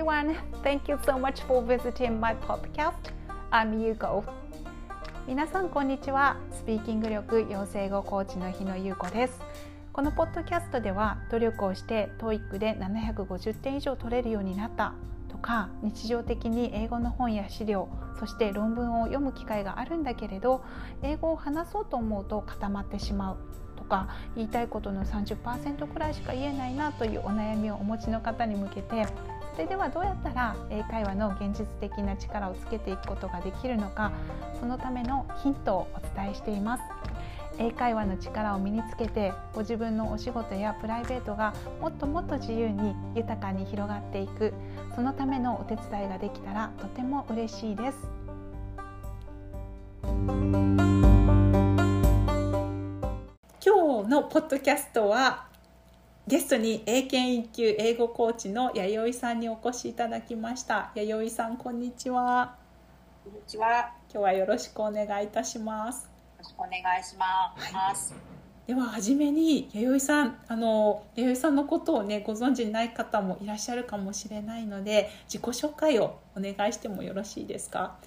[0.00, 0.34] everyone.
[0.62, 3.12] Thank you so much for visiting my podcast.
[3.50, 4.24] I'm Yuko.
[5.26, 6.38] 皆さんこんにちは。
[6.50, 9.38] スピーキング力養成語コーチの日野優子です。
[9.92, 14.94] このポッドキャストでは努力をして TOEIC で750点以上取れるようになった
[15.28, 20.64] とか日常的に英語の本や資料そして論文を読む機会があるんだけれど
[21.02, 23.36] 英語を話そうと思うと固まってしまう
[23.76, 29.06] とか言いたいことの30%くらいしか言えないなというお悩みをお持ちの方に向けて
[29.60, 34.10] それではどうやったら英会話の現実的な力をつけていくことができるのか
[34.58, 36.82] そのためのヒントをお伝えしています。
[37.58, 44.54] 英会話の力を身につけてご自分のお仕事やプライベートがもっともっと自由に豊かに広がっていく
[44.94, 47.98] そのためのお手伝いができたらとても嬉しいです。
[53.62, 55.49] 今日のポッドキャストは
[56.26, 60.92] ゲストに英検1級英語コーチの弥生さんにお越しいただきました。
[60.94, 62.56] 弥生さんこんにちは。
[63.24, 63.92] こんにちは。
[64.12, 66.04] 今日はよろしくお願いいたします。
[66.04, 67.54] よろしくお願いしま
[67.96, 68.18] す、は
[68.66, 77.98] い、では初めに弥生さんあの弥生さんのことをねご存知ない方もいらっしゃるかもしれないので自己紹介をお願いしてもよろしいですか？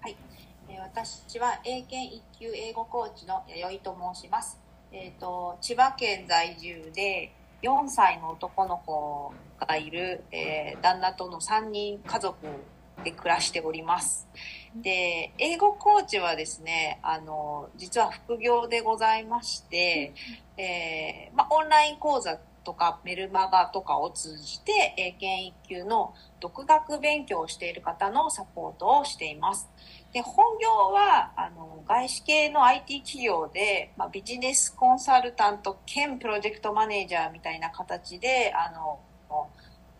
[0.00, 0.16] はい、
[0.68, 4.58] え私は英検1級英語コーチの弥生と申します。
[4.92, 7.32] えーと、千葉県在住で
[7.66, 12.36] 4歳の男の子がいる、えー、旦那との3人家族
[13.04, 14.28] で暮らしております。
[14.74, 20.12] で英語コーチはですねあの実は副業でございまして、
[20.56, 29.70] えーまオンライン講座とかメルマガとかを通じて英検1級の独学勉強をしている方のサポートをしています。
[30.16, 38.98] で本業はあの外資系の IT 企業で、まあ、ビジネスコンサルタント兼プロジェクトマネージャーみたいな形であの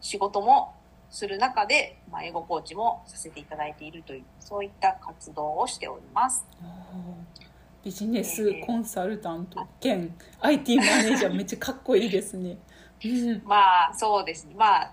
[0.00, 0.74] 仕事も
[1.10, 6.46] する中で、まあ、英語コーチもさせていただいているというそういった活動をしております。
[7.84, 12.56] ビジネスコンサルタント兼 IT マネージャーめっちゃかっこいいですね。
[13.44, 14.54] まあそうですね。
[14.56, 14.92] まあ、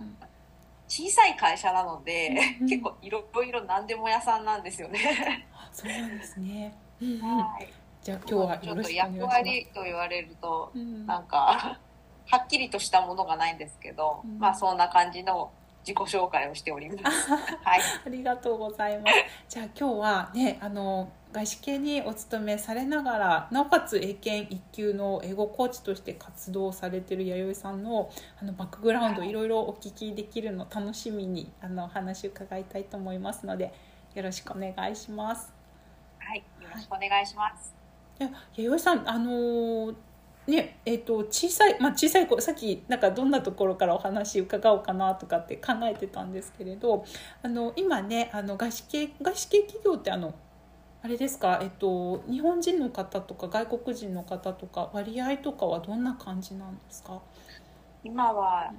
[0.87, 5.47] 小さい会社なので、うん、結構いろいろ何でも屋さんなんですよね。
[5.71, 6.77] そうなんですね。
[7.21, 7.67] はい。
[8.03, 11.79] じゃあ今日はちょっと役割と言われると、うん、なんか
[12.25, 15.51] はっきりとしたものがないんですけど、うん、まあそんな感じの
[15.85, 17.29] 自己紹介をしております。
[17.29, 17.35] は
[17.77, 17.81] い。
[18.05, 19.15] ありがとうございます。
[19.49, 28.09] じゃあ今日はねあの外資系にお勤めされながらなおかつ英検1級の英語コーチとして活動されてる弥生さんの
[28.41, 33.73] あのバックグラウンドいろいろお聞きできるの楽しみにあの話を伺いたいと思いますので
[34.13, 35.51] よろしくお願いします。
[36.19, 37.75] はい、よろしくお願いします。
[38.19, 39.95] はい、弥生さんあのー
[40.45, 47.05] ねえーと、小さい、まあ、小さい子さっきなんかどんなところからお話伺おうかなとかって考えてたんですけれど
[47.41, 50.33] あの今ねあの外資系外資系企業ってあの
[51.01, 57.21] あれですか、えっと、日本人の方とか外国人の方とか割合とかはどんな感じなんですか？
[58.03, 58.71] 今は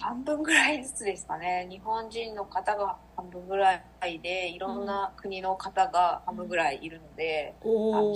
[0.00, 1.66] 半分ぐらいずつですかね。
[1.70, 8.14] 日本人の方が半分ぐらいでいろんな国の方が半分ぐらいいるので、うん、あの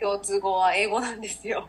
[0.00, 1.66] 共通語は英語なんですよ。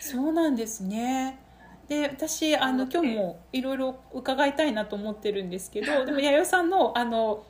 [0.00, 1.38] そうなんですね
[1.86, 7.44] で私あの今日もいろいろ伺いたいなと思ってるんですけどでも弥生さんのあの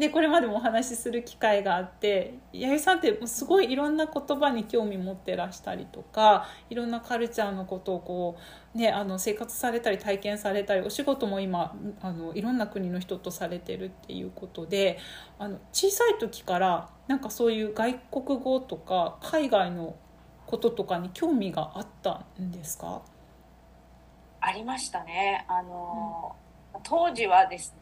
[0.00, 8.38] でこれまでもお話しする機会があって弥生さんってすごいいろんな言葉に興味持ってらしたりとかいろんなカルチャーのことをこ
[8.74, 14.98] う、ね、あの生活されたり体験されたりお仕事も今あのいろんな国の人とされてるっていうことで
[15.38, 19.96] あの小さい時からなんかそういう外国語とか海外の
[20.46, 23.02] こととかに興味があったんですか？
[24.40, 25.44] ありましたね。
[25.46, 26.34] あの、
[26.74, 27.76] うん、当時はです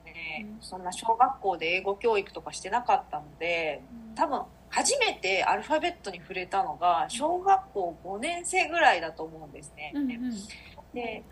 [0.60, 3.82] そんな小学校で英語教育とかしてなかったので
[4.14, 9.92] 多分初めてアルファベットに触れたのが小学校5年生ぐらいだと思うんですね。
[9.94, 10.32] うんうん、
[10.94, 11.24] で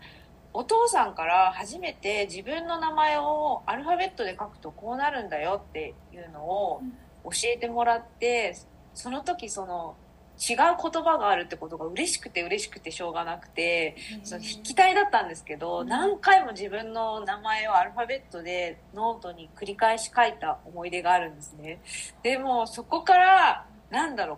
[0.53, 6.81] お父さんから初めて自分の名前をアルファベットで書くとこうなるんだよっていうのを
[7.25, 8.55] 教えてもらって
[8.95, 9.95] その時その
[10.37, 21.81] 違う言葉があるってことが嬉しくて嬉しくてしょうがなくて、その筆記体だったんですけど、何回も自分の名前をアルファベットでノートに繰り返し書いた思い出があるんですね。
[22.21, 24.37] でもそこから、なんだろう、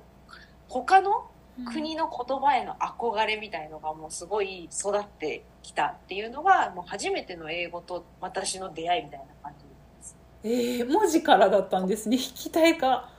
[0.69, 1.29] 他の
[1.65, 9.69] 国の言葉への憧れみたいのがもうすごい育ってきたっていうのがもう初めての英語と私の出会いみたいな感じで
[10.03, 10.17] す。
[10.43, 13.18] えー、文字からだったんですね、筆記体が。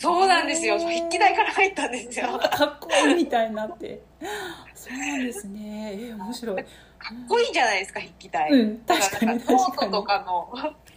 [0.00, 0.78] そうなんですよ。
[0.78, 2.38] 筆記台から入ったんですよ。
[2.38, 4.00] かっこいいみたいになって。
[4.74, 5.92] そうなんですね。
[5.94, 6.64] えー、面白い。
[6.98, 10.52] かっこいいじゃないですか筆記体、うん、確かにノートとかの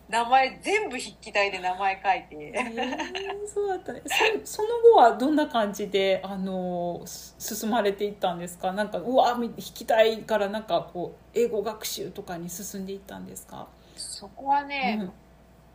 [0.10, 4.02] 名前全部筆記体で名前書いて、えー、そうだったね。
[4.46, 8.72] そその後はどんな感じであの進まれていったんですか？
[8.72, 13.68] なんかうわ筆記体からなんかこう英語学習とかに進んでいったんですか？
[13.96, 15.12] そこはね、うん、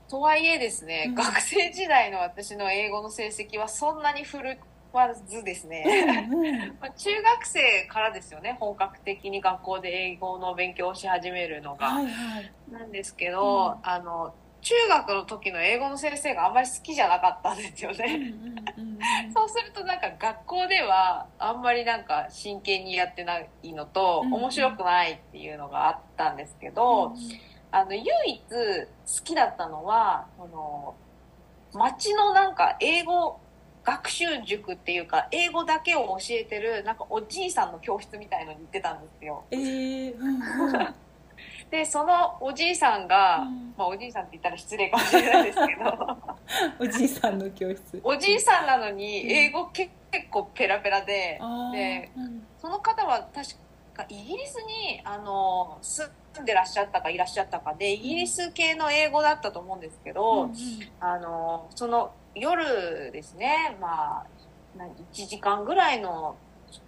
[0.09, 4.59] とはいえですね、うん、学生時代の私の英語の成績はそんなに振る
[4.93, 6.27] わずですね、
[6.81, 18.33] まあ、中学生からですよね本格的に学校で英語の勉強をし始めるのが、はいはい、なんですけど、うん、あの中学の時の英語の先生があんまり好きじゃなかったんですよね、
[19.33, 27.15] そうするとなんか学校ではあんまりなんか真剣にやってないのと、面白くないっていうのがあったんですけど、
[27.71, 30.95] あの唯一好きだったのはこの
[31.79, 33.41] 街のなんか英語
[33.85, 39.45] 学習塾っていうか英語だけを教えてるなんかおじいさんの教室みたいのに行ってたんですよ。
[39.51, 40.35] えーうん。
[40.35, 40.95] うん、
[41.71, 46.19] でそのおじいさんが、うん、まあ、おじいさんって言ったら失礼かもしれないですけど。
[46.81, 48.01] おじいさんの教室。
[48.03, 51.41] おじいさんなのに英語け、結構ペラペラで。
[51.73, 52.11] で、
[52.61, 53.55] その方は確
[53.95, 55.79] かイギリスにあの
[56.39, 60.55] 住んでらっしゃったかいらっしゃったかでイギリス系の英語だったと思うんですけど、うんうん、
[61.01, 64.27] あのその夜ですね、まあ、
[65.13, 66.37] 1時間ぐらいの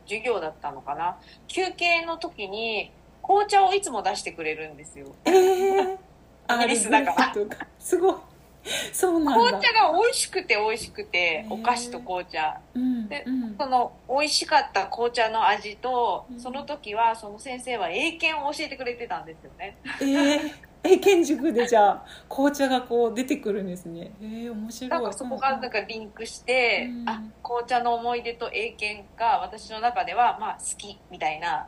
[0.06, 1.16] 授業だったのかな。
[1.48, 2.92] 休憩の時に
[3.22, 5.06] 紅茶をいつも出してくれるんですよ。
[5.24, 7.34] えー、イギリスだから。
[7.78, 8.16] すごい。
[8.92, 12.60] そうなん紅茶が美味しくて美味しくて、お菓子と紅茶。
[12.74, 19.76] うん、で、うん、その美味しかった紅茶の味と、その時はその先生は英検を教えてくれてたんですよね。
[20.00, 24.12] えー英検塾でじゃあ紅茶がこう出てくるんですね。
[24.20, 24.90] えー、面白い。
[24.90, 31.66] なんかそこがなんかリンクして、うん、あ紅茶の思い出と英検が私の中ではまあ好きみたいな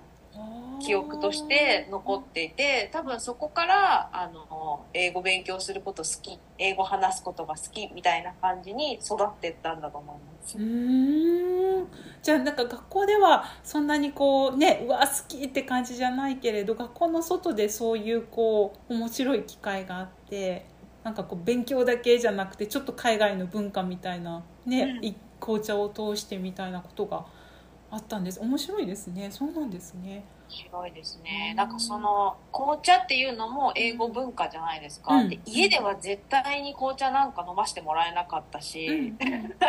[0.80, 10.58] 記憶として残っていて多分そこからあの英語勉強すること好き英語話すことが好きみたいな感じに育っていったんだと思います。
[10.58, 11.86] うん。
[12.22, 20.66] じゃあなんか学校ではそんなにこうねうわ好きって感じじゃないけれど学校の外でそういうこう面白い機会があって
[21.04, 27.26] なんかこう勉強だけじゃなくてちょっと海外の文化みたいなね、うん、紅茶を通してみたいなことが
[27.92, 28.40] あったんです。
[28.40, 29.30] 面白いですね。
[29.30, 30.24] そうなんですね。
[30.48, 31.52] 白いですね。
[31.54, 35.14] なんかその紅茶っていうのも英語文化じゃないですか。
[35.14, 39.18] うん、で家では絶対に紅茶なんか飲ませてもらえなかったし、うん、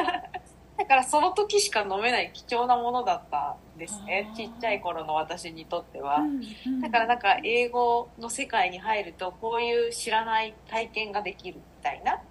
[0.77, 4.31] だからその時しか飲めない貴重なものだったんですね。
[4.37, 6.21] ちっちゃい頃の私にとっては。
[6.81, 12.21] だからなんか英語の世界に入るとこういう知らない体験ができるみたいな。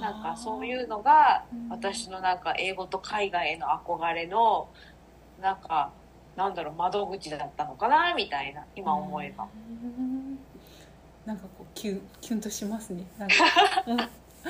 [0.00, 4.68] なんかそういうのが私のなんか英語と海外への憧れの
[5.44, 5.90] なんか
[6.36, 9.46] なんだろう窓口だったのかなみたいな今思えば。
[11.26, 13.04] なんかこうキュンキュンとしますね。
[13.18, 13.34] なんか、
[13.86, 13.96] うん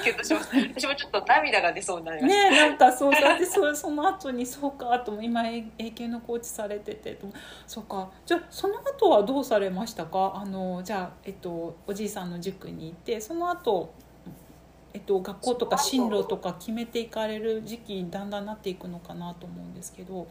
[0.03, 0.57] キュンとします。
[0.57, 2.51] 私もちょっと涙が出そうになりました。
[2.51, 7.27] ねなんかそうだってそその後にそうかと今英検のコーチされててと
[7.67, 10.33] そうかじゃその後はどうされましたか？
[10.37, 13.93] あのじゃあえっとおじいさんの塾に行ってその後
[14.93, 20.29] えっと学校とか進路とか決めていかれる時期にだんだんなっていくのかなと思うんですけど。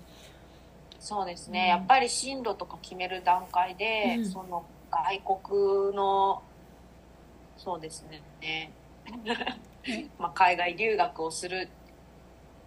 [1.04, 6.42] そうですね、うん、やっぱり進路とか決める段階で、うん、その外国の
[7.58, 8.06] そうです
[8.42, 8.72] ね。
[10.18, 11.68] まあ海外留学をする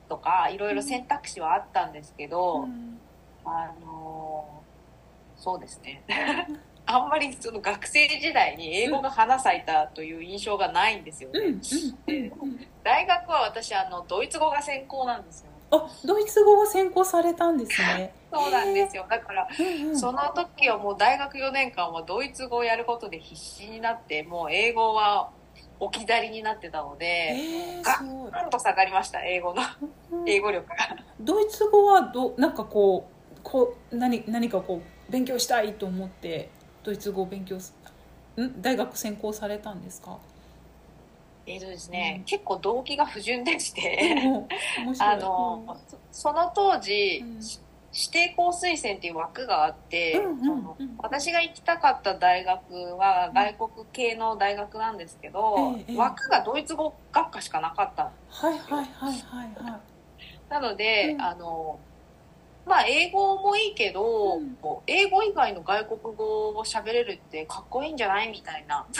[0.06, 3.00] とかいろいろ選択肢はあったんですけど、うん、
[3.46, 4.62] あの
[5.37, 6.02] そうですね。
[6.84, 11.40] あんまりその学生時代に英語が花咲いたという印象がないんですよね。
[12.84, 15.55] 大学は私あのドイツ語が専攻なんですよ。
[15.70, 18.12] あドイツ語を専攻されたんですね。
[18.32, 19.04] そうなんですよ。
[19.08, 25.30] だから、うんうん、その時はもう大学4年間はドイツ語をやることで必死になってもう英語は
[25.80, 29.62] 置き去りになってたので、えー、ガンと下がりました英語の
[30.26, 30.76] 英語力が。
[31.20, 36.50] ドイツ語はどなんかこうこう何何かこう勉強したいと思って
[36.82, 37.61] ドイツ語を勉強ん？
[38.62, 40.18] 大学専攻されたんですか？
[41.46, 44.20] えーとですね、うん、結構動機が不純でして
[44.98, 45.76] あの、うん、
[46.10, 47.40] その当時、うん、
[47.96, 50.20] 指定校推薦っていう枠があって、
[50.98, 59.80] 私が行きたかった大学は外国系の大学なんですけど、枠がドイツ語学科しかなかったはいはいはいはいはい。
[60.50, 61.78] なので、あの
[62.66, 64.56] まあ英語もいいけど、うん。
[64.88, 68.28] 英語以外の外国語を喋れるってかっこいいんじゃない？
[68.28, 68.85] みたいな、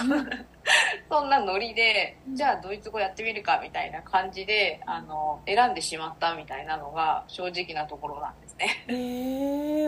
[1.11, 2.37] そんなノリで、うん。
[2.37, 8.85] じゃあドイツ語やってみるかみたいな感じで、あの、選んでしまったみたいなのが正直なところなんですね。
[8.89, 8.93] え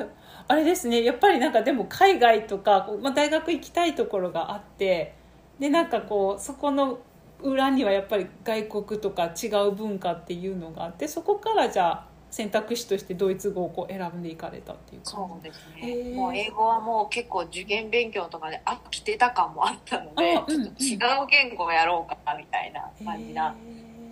[0.02, 0.08] ー、
[0.49, 1.04] あれですね。
[1.04, 5.14] やっぱりなんかでも海外とか、まあ、大学行きたいところがあって
[5.58, 6.99] でなんかこうそこの
[7.40, 16.14] 裏にはやっぱり外国とか違う文化っていうのがあってそこからじゃあ選択肢としてドイツ語をこう選んでいかれたっていうそ感うですね。
[16.14, 23.54] もう英語はもう結構受験勉強とかで飽きてた感もあったので、あうんちょっと違う言語をやろうかみたいなじ感じな、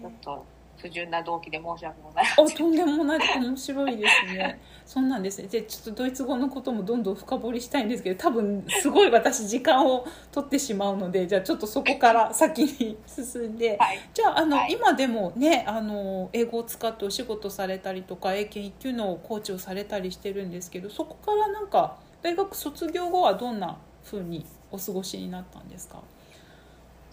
[0.02, 0.46] ちょっと
[0.76, 2.24] 不純な動機で申し訳ござい。
[2.24, 2.46] ません。
[2.46, 4.60] あとんでもない面白いですね。
[4.86, 5.48] そんなんですね。
[5.48, 13.76] じゃあちょっとドイツ語のこともどんどん深掘りしたいんですけど多分すごい私時間を取ってしまうのでじゃあちょっとそこから先に進んで。
[13.78, 13.98] はい。
[14.14, 14.72] じゃああの、はい。
[14.72, 26.00] 今でもねあの英語を使ってお仕事されたりとか英検1級のコーチをされたりしてるんですけどそこからなんか大学卒業後はどんな風にお過ごしになったんですか？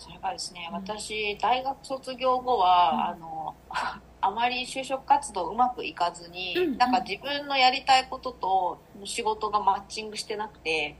[0.03, 0.75] それがですね、うん。
[0.75, 2.99] 私、大学卒業後は、うん。
[2.99, 3.55] あの、
[4.25, 10.95] あまり就職活動うまくいかずに、うんなんか自分のやりたいことと仕事がマッチングしてなくて、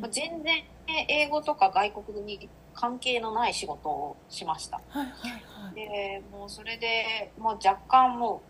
[0.00, 0.64] まあ全然
[1.08, 4.80] 英語とか外国に関係のない仕事をしました。
[4.88, 5.74] はいはいはい。
[5.74, 8.42] で、もうそれで、もう若干も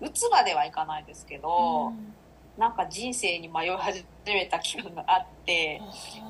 [0.00, 2.15] う、うつまではいかないですけど、うん
[2.58, 5.80] なんか人生に迷い始めた気分があって、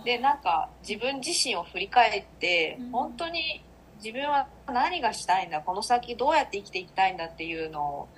[0.05, 2.91] でなんか自分自身を振り返って、うん。
[2.91, 3.63] 本当に
[4.03, 8.09] 自分は何がしたいんだこの先どうやって生きていきたいんだっていうのを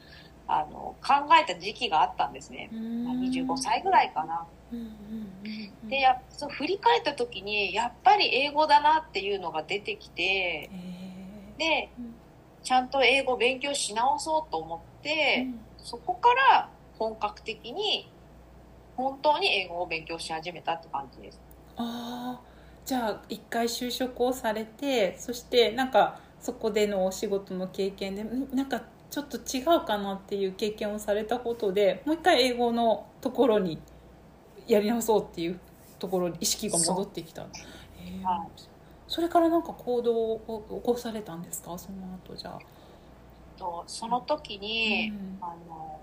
[0.48, 4.46] あの考えた時期があったんですね、まあ25歳ぐらいかな。
[5.84, 10.70] でやそう振り返った時にやっぱり英語だなっていうのが出てきて
[11.58, 12.14] でうん。
[12.64, 15.60] ちゃんと英語を勉強し直そうと思って、うん。
[15.78, 18.10] そこから本格的に
[18.96, 21.40] 本当に英語を勉強し始めたって感じです。
[21.76, 22.40] ああ
[22.84, 33.78] じゃあ一回就職をされてそしてなんかそこでのお仕事の経験でんなんかちょっと違うかなっていう経験をされたことでもう一回英語のところに
[34.66, 35.60] やり直そうっていう
[35.98, 37.42] ところに意識が戻ってきた。
[37.42, 37.46] へ
[38.20, 38.62] えはい。
[39.06, 41.78] それからなんか行動を起こされたんですか？
[41.78, 42.58] その後じゃあ。
[43.58, 45.38] とその時に、うん。
[45.40, 46.00] あの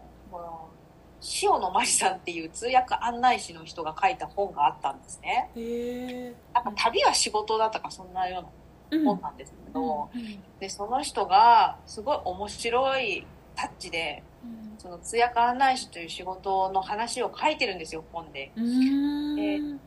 [1.42, 6.34] 塩野真里さんっていう通訳案内士の人が書いた本があったんですね。
[6.54, 8.50] なんか旅は仕事だったかそんなよ
[8.92, 9.04] ううん。
[9.04, 14.78] な本なんですけど、うんでその人がすごい面白いタッチでうん。
[14.78, 18.52] その通訳案内士という仕事の話を書いてるんですよ本で。
[18.56, 19.80] でうん。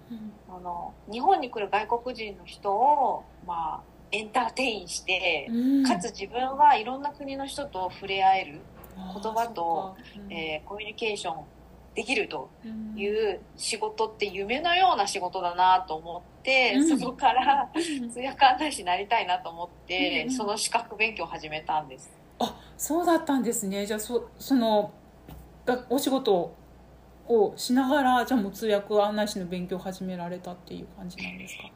[0.48, 3.80] あの日本に来る外国人の人を、まあ、
[4.10, 5.84] エンターテインして、うん。
[5.84, 8.60] かつ自分はいろんな国の人と触れ合える、
[9.14, 10.32] 言葉と、うん。
[10.32, 11.44] えーコミュニケーション
[11.94, 16.98] できるとうんいう仕事って夢のような仕事だなと思って、うん。
[16.98, 18.10] そこからうん。
[18.10, 20.32] 通訳案内士になりたいなと思って、うん。
[20.32, 22.10] その資格勉強を始めたんです。
[22.40, 23.84] あそうだったんですね。
[23.86, 24.92] じゃあそその
[25.66, 26.54] がお仕事
[27.26, 31.70] をしながらじゃあもう通訳案内士の勉強を始められたっていう感じなんですか？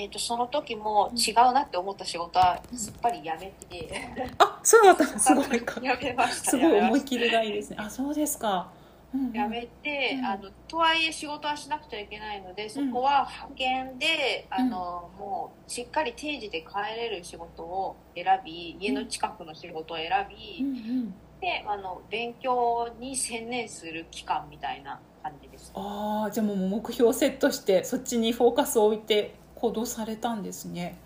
[0.00, 3.90] えー、とその時も違うなって思った仕事はすっぱりやめて、
[4.38, 5.04] あそうだった。
[5.04, 5.80] の すごいか。
[5.82, 7.76] やめましたすごい思い切りがいいですね。
[7.80, 8.70] あそうですか、
[9.12, 9.32] うんうん。
[9.32, 10.24] たやめて、うん。
[10.24, 21.14] あのとはいえ仕事はしなくちゃいけないのでそこは派遣で、あのもうしっかり定時で帰れる仕事を選び家の近くの仕事を選び、うんうん。
[21.40, 25.72] であの勉強に専念する期間みたいな感じです。
[25.74, 30.98] ああじゃあもう目標をセットしてそっちにフォーカスを置いて行動されたんですね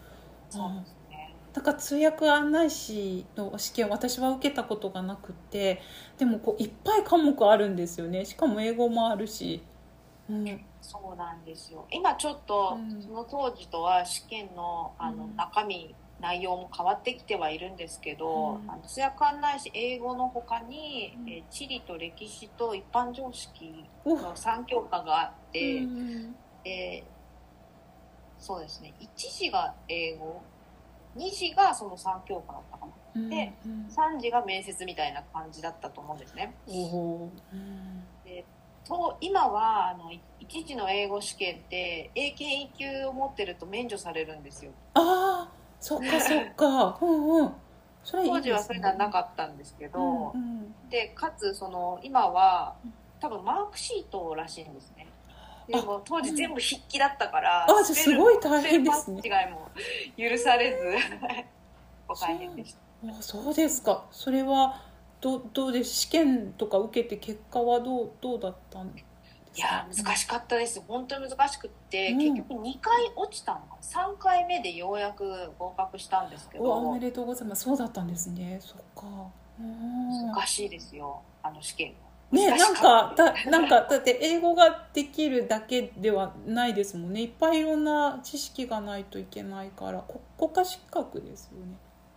[0.50, 1.34] そうですね。
[1.54, 5.80] なんか通訳案内士の試験私は受けたことがなくて
[6.18, 9.62] でもこういっぱい科目あるんですよねしかも英語もあるし、
[10.30, 11.86] うん、そうなんですよ。
[11.90, 26.34] 今ちょっと、その当時とは試験のあの、うん中身内容も変わってきてはいるんですけど、うんあの通訳案内士英語の他に、うんえ地理と歴史と一般常識の3教科があって、うん
[28.42, 28.92] そうですね。
[29.00, 30.42] 1時が英語。
[31.16, 32.92] 2時がその3教科だったかな。
[33.14, 33.86] うんでうん。
[33.88, 36.54] 3時が面接みたいな感じだったと思うんですね。
[36.66, 38.04] おおうん
[38.84, 44.72] と今はあのい一時の英語試験って英検1級を持ってると免除されるんですよ。
[44.94, 46.98] ああそっかそっか。
[47.00, 47.54] うんうん。
[48.02, 48.38] それいいね。
[48.38, 50.88] 当時はそれがなかったんですけど、うんうん。
[50.90, 55.06] でかつその今はうん多分マークシートらしいんですね
[55.68, 59.20] でも当時全部筆記だったから、あじゃあすごい大変ですね。
[59.24, 59.70] 違いも
[60.16, 60.96] 許されず。
[62.20, 63.08] 大変でした。
[63.10, 64.06] あそうですか。
[64.10, 64.80] それは
[65.20, 69.10] どうどうです試験とか受けて結果はどうどうだったんですか？
[69.54, 70.80] いや難しかったです。
[70.86, 72.18] 本当に難しくって、うん。
[72.18, 73.76] 結局2回落ちたのか。
[73.82, 77.64] 3回目でようやく合格したんですけうわおどめでとうございます。
[77.64, 78.58] そうだったんですね。
[78.60, 79.02] そっか。
[79.60, 80.26] うん。
[80.32, 81.22] 難しいですよ。
[81.42, 81.94] あの試験
[82.32, 87.22] ねなんかただなんかだって英語ができるだけではないですもんね。
[87.22, 91.76] いっぱいいろんな知識がないといけないからこ国家資格ですよね。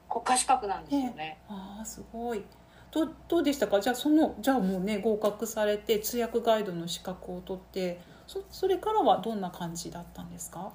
[0.10, 1.38] 国家資格なんですよね。
[1.50, 2.44] ああすごい。
[2.92, 3.82] どうどうでしたか？
[3.82, 10.72] じゃあそのじゃあもうね合格されて通訳ガイドの資格を取ってそそれからはどんな感じだったんですか？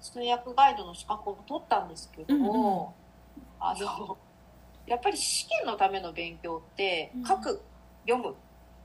[0.00, 2.94] 通訳ガイドの資格を取ったんですけども、
[3.58, 4.16] あの
[4.86, 7.60] やっぱり試験のための勉強ってうん書く、
[8.06, 8.34] 読む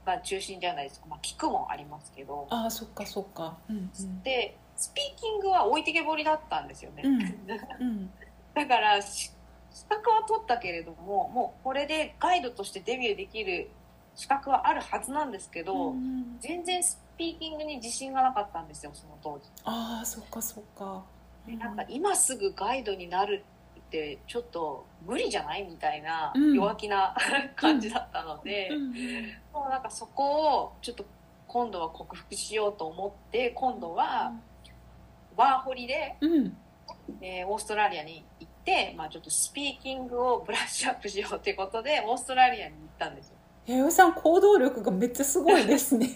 [0.05, 2.47] が中心じゃないですか、まあ、聞くもありますけど。
[2.49, 3.57] ああそっかそっか。
[3.69, 3.91] うん
[4.23, 7.21] でスピーキングは置いてけぼりだったんですよね、うん。
[7.79, 8.11] うん。
[8.53, 9.31] だからし
[9.71, 13.69] 資格は取ったけれどももうこれでガイドとしてデビューできる
[14.15, 19.49] 資格はあるはずなんですけど、うん全然スピーキングに自信がなかったんですよその当時。
[19.63, 21.03] ああそっかそっか。
[21.45, 23.45] でなんか今すぐガイドになる
[24.15, 25.63] ってちょっと無理じゃない？
[25.63, 26.53] みたいなうん。
[26.53, 27.15] 弱気な
[27.55, 28.91] 感じだったので、うん。
[29.53, 31.05] もうなんかそこをちょっと
[31.47, 34.33] 今度は克服しようと思って今度は
[35.37, 36.57] ワーホリで、うん。
[37.21, 43.35] えーオーストラリアに行って、まあ、ちょっとスピーキングをブラッシュアップしようということでオーストラリアに行ったんですよ。
[43.67, 46.09] 弥生さん行動力がめっちゃすごいですね。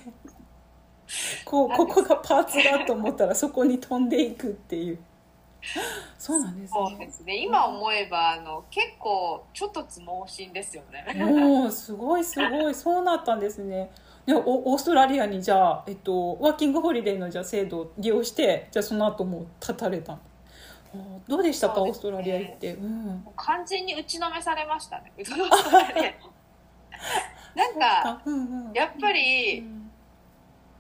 [1.46, 5.00] こうここがパーツだと思ったらそこに飛んでいくっていう
[6.18, 7.38] そうなんですそうでねすね。
[7.38, 11.14] 今思えばあの結構ちょっとつ盲信ですよね。
[11.24, 12.76] もうすごいすごい。
[12.76, 13.92] そうなったんですね。
[14.26, 20.18] ねおオーストラリアにじゃあ、えっと、ワーキングホリデーのじゃあ制度を利用してじゃあその後もう立たれた。
[20.94, 21.82] おどうでしたか、ね。
[21.82, 25.14] オーストラリア行って、うん、完全に打ちのめされましたね。
[27.56, 28.74] なんかうんうん。
[28.74, 29.92] やっぱうりん。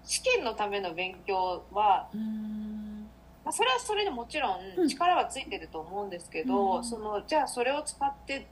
[0.03, 2.68] 試験のための勉強は、うん
[3.49, 4.85] まあ、それはそれでもちろうん。
[4.85, 6.83] ん力はついてると思うんですけど、うん。
[6.83, 8.47] そのじゃあそれを使って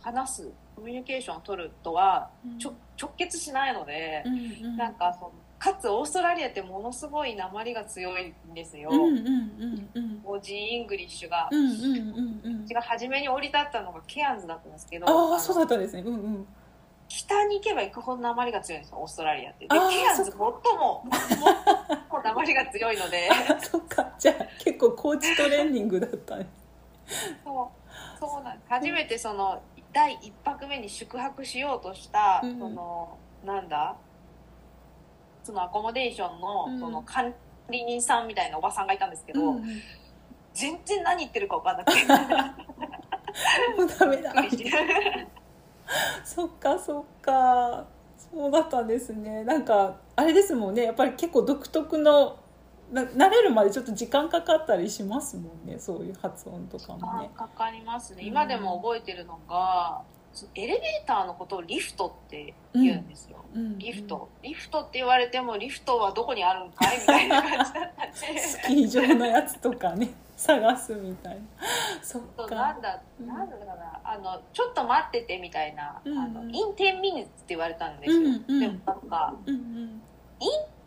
[0.00, 2.30] 話すコミュニケーションを取るとは
[2.60, 4.76] ちょ直結しないのでう、んうん。
[4.76, 8.90] なんかそのかつオーストラリアってものすごい訛りが強いんですよ。
[8.92, 10.20] うんうんうんうん。
[10.22, 11.48] Aussie English が。
[11.50, 12.64] うんうんうんうん。
[12.64, 16.02] うちが初めに降り立ったのがケアンズだったんですけどあのあそうだったんですね。
[16.02, 16.46] うんうん
[17.08, 19.66] 北に行けば行くほど鉛が強いんですよオーストラリアって。
[19.66, 19.76] でケ
[20.08, 21.04] アンズ最も最も
[22.22, 23.30] 鉛が強いので。
[23.62, 24.12] そっか。
[24.18, 26.46] じゃあ結構コーチトレーニングだったね。
[27.44, 28.20] そう。
[28.20, 28.68] そうなんです。
[28.68, 33.96] 初めてその第1泊目に宿泊しようとした、うんそのなんだ？
[35.42, 36.78] そのアコモデーションの,、うん。
[36.80, 37.34] その管
[37.70, 39.64] 理人さんみたいなおばさんがいたんですけど、うんうん。
[40.52, 42.04] 全然何言ってるか分かんなくて。
[43.78, 44.34] もうダメだ
[46.24, 47.86] そっかそっか。
[48.18, 49.44] そうだったんですね。
[49.44, 50.82] なんかあれですもんね。
[50.82, 52.36] やっぱり結構独特の
[52.92, 55.78] な慣れるまでちょっと時間かかったりしますもんね。
[55.78, 57.30] そういう発音とかもね。
[57.34, 58.22] かかりますね。
[58.22, 60.02] うん今でも覚えてるのが、
[60.54, 63.78] エレベーターのことをリフトって言うんですよ、うん。
[63.78, 64.28] リフト。
[64.42, 66.98] リフトって言われてもリフトはどこにあるんかい？
[66.98, 71.40] みたいな感じだったんでスキー場のやつとかね探すみたいな。
[72.00, 72.54] そっか。
[72.54, 73.26] なんだ、うん。
[73.26, 74.00] なんだかな。
[74.04, 76.18] あのちょっと待っててみたいな、うん。
[76.18, 78.60] あの in ten minutes って言われたんですよ、うんうん。
[78.60, 80.02] でもなんかうんうん。
[80.40, 80.78] in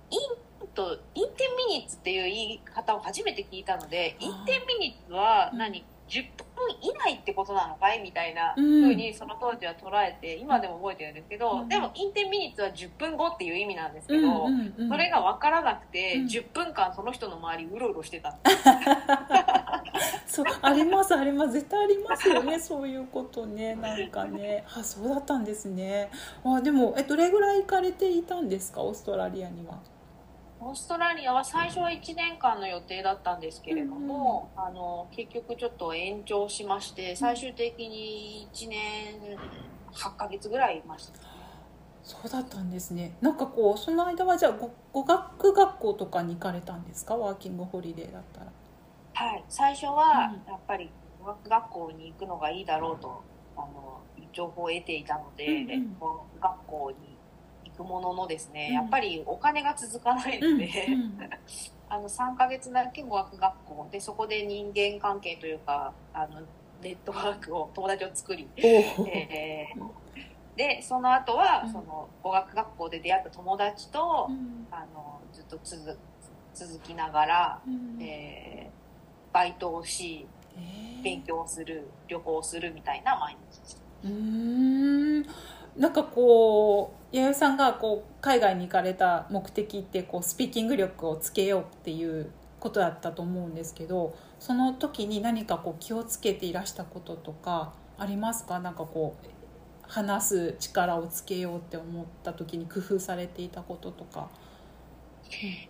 [0.73, 8.01] と in ten minutes っていう言い方を初めて聞いたので in ten minutes はうん何、10分以内ってことなのかい？
[8.01, 8.81] みたいなうん。
[8.83, 11.69] 風にその当時は捉えて今でも覚えてるんですけど、うん。
[11.69, 18.35] でも in ten minutes は10分後っていう意味なんですけうんど、それが分からなくて、うん10分間その人の周りうろうろしてた。
[20.27, 21.53] そうありますあります。
[21.53, 23.75] 絶対ありますよねそういうことね。
[23.75, 24.63] なんかね。
[24.77, 26.09] あそうだったんですね。
[26.45, 28.81] あでもえどれぐらい行かれていたんですか？
[28.81, 29.79] オーストラリアには
[30.63, 38.79] オーストラリアは最初は1年間の予定だったんですけれども、あの結局ちょっと延長しまして最終的に1年
[39.91, 41.13] 8ヶ月ぐらいいました
[42.03, 43.13] そうだったんですね。
[43.21, 47.17] なんかこうその間はじゃあ語語学学校とかに行かれたんですか？
[47.17, 48.51] ワーキングホリデーだったら。
[49.13, 49.43] はい。
[49.49, 50.51] 最初はうん。
[50.51, 53.23] やっぱり語学学校に行くのがいいだろうと
[53.57, 55.97] あの情報を得ていたので、うんうん。
[55.99, 57.10] 語学学校に行
[57.83, 58.75] くもののですね、うん。
[58.75, 60.51] やっぱりお金が続かないうん。
[60.53, 60.71] ので、
[61.89, 66.41] あの3ヶ月だけ語学学校でそこで人間関係というかあの
[66.81, 70.01] ネットワークを友達を作り、えー
[70.55, 71.71] でその後は、うん。
[71.71, 74.67] その語学学校で出会った友達と、うん。
[74.69, 75.97] あのずっと続
[76.53, 78.01] 続きながら、うん。
[78.01, 78.81] えー
[79.33, 81.03] バイトをしえー。
[81.03, 83.81] 勉強をする旅行をするみたいな毎日でした
[85.77, 98.59] なんかこう弥生さんがこう海外に行かれた目的ってこうスピーキング力をつけようっていうことだったと思うんですけどその時に何かこう気をつけていらしたこととかありますか？
[98.59, 99.27] なんかこう
[99.83, 104.29] 話す力をつけようって思った時に工夫されていたこととか。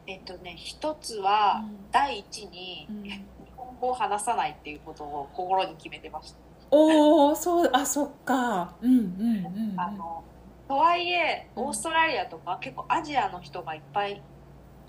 [0.07, 3.23] えっとね一つはうん第一にうん日
[3.55, 6.50] 本語を話さないっていうことを心に決めてました。
[6.71, 8.75] おおそうあそっか。
[8.81, 9.79] うんうんうんうん。
[9.79, 10.23] あの
[10.67, 14.21] とはいえうんオーストラリアとか結構アジアの人がいっぱい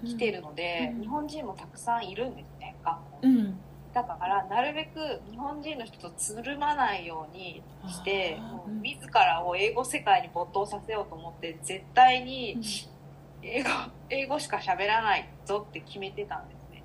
[0.04, 1.00] 来てるので、うん。
[1.02, 3.26] 日本人もたくさんいるんですね学校。
[3.26, 3.60] にうん。
[3.92, 8.80] だからなるべく日本人の人とつるまないようにしてあーもううん。
[8.82, 12.62] 自らを英語世界に没頭させようと思って絶対にうん。
[13.44, 13.68] 英語
[14.08, 16.84] 英語しか喋らないぞって決めてたんですね。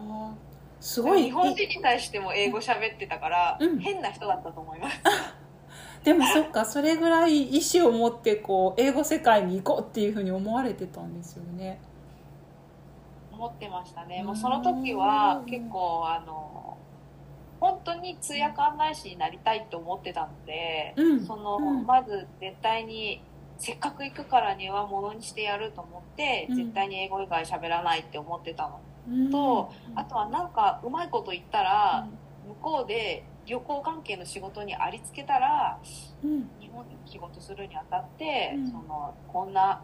[0.00, 0.51] あー
[0.82, 1.22] すごい。
[1.22, 3.78] 日本人に対しても英語喋ってたから、うん。
[3.78, 5.00] 変な人だったと思います。
[6.02, 11.80] でもそっかそれぐらい意思を持ってこう英語世界に行こうっていうふうに思われてたんですよね。
[13.30, 14.18] 思ってましたね。
[14.22, 14.26] うん。
[14.26, 16.76] もうその時は結構あの
[17.60, 21.24] 本当に通訳案内士になりたいって思ってたので、うん。
[21.24, 21.86] その、うん。
[21.86, 23.22] まず絶対に
[23.58, 26.56] せっかく行くからにはものにしてやると思って、うん。
[26.56, 28.80] 絶対に英語以外喋らないって思ってたの。
[28.86, 28.91] うん
[29.30, 32.08] とあとはなんかうまいこと言ったら、
[32.46, 35.78] 向こうで旅行関係の仕事にありつけたら
[36.22, 36.50] うん。
[36.60, 38.66] 日本で仕事するにあたって、うん。
[38.66, 39.82] そのこんな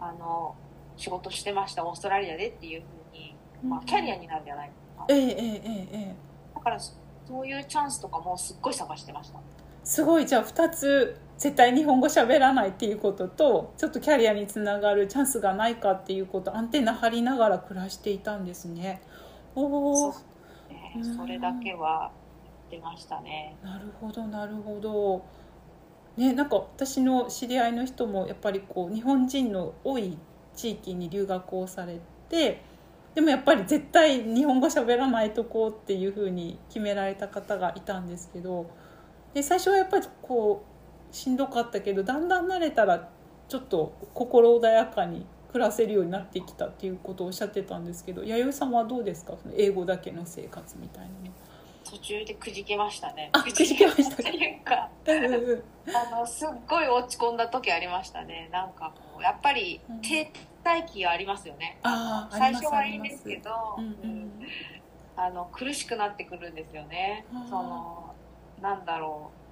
[0.00, 0.54] あの
[0.96, 6.16] 仕事してましたオーストラリアでっていうふうに、まあ、キャリアになるんじゃないかな、えええええええ
[6.54, 6.94] だからそ
[7.40, 9.40] ういうチャンスとかもすっごい探してました。
[9.84, 10.26] すごい。
[10.26, 19.02] じゃあ2つ絶対日本語喋らないっていうこととちょっとキャリアにつながるチャンスがないかっていうことアンテナ張りながら暮らしていたんですね。
[19.54, 22.10] おおねうんそれだけは
[22.70, 25.24] 出ましたねなるほどなるほど。
[26.16, 30.16] ねなんか私の知り合いの人もやっぱりこう日本人の多い
[30.54, 32.62] 地域に留学をされて
[33.14, 38.70] でもやっぱり絶対日本語喋らないとこうっていうふうに決められた方がいたんですけど
[39.34, 40.75] で最初はやっぱりこう
[41.12, 43.08] しんどかったけどだんだん慣れたら
[43.48, 49.34] ちょっと心穏やかに暮らせるようになってきたっていうことをおっしゃってたんですけど弥生さんはどうですか？
[49.42, 51.12] その英語だけの生活みたいなの。
[51.84, 53.30] 途中でくじけましたね。
[53.32, 54.14] あくじけました。
[54.14, 58.48] っていうかうんうんうんあのすっごい落ち込んだ時ありましたね。
[58.52, 60.00] なんかこうやっぱりうん。
[60.00, 60.30] 停
[60.64, 63.92] 滞期ありますよね、あー最初はいいんですけど、うんうん。
[63.92, 64.30] うん。
[65.16, 67.24] あの苦しくなってくるんですよね。
[67.48, 68.12] その
[68.60, 69.45] なんだろう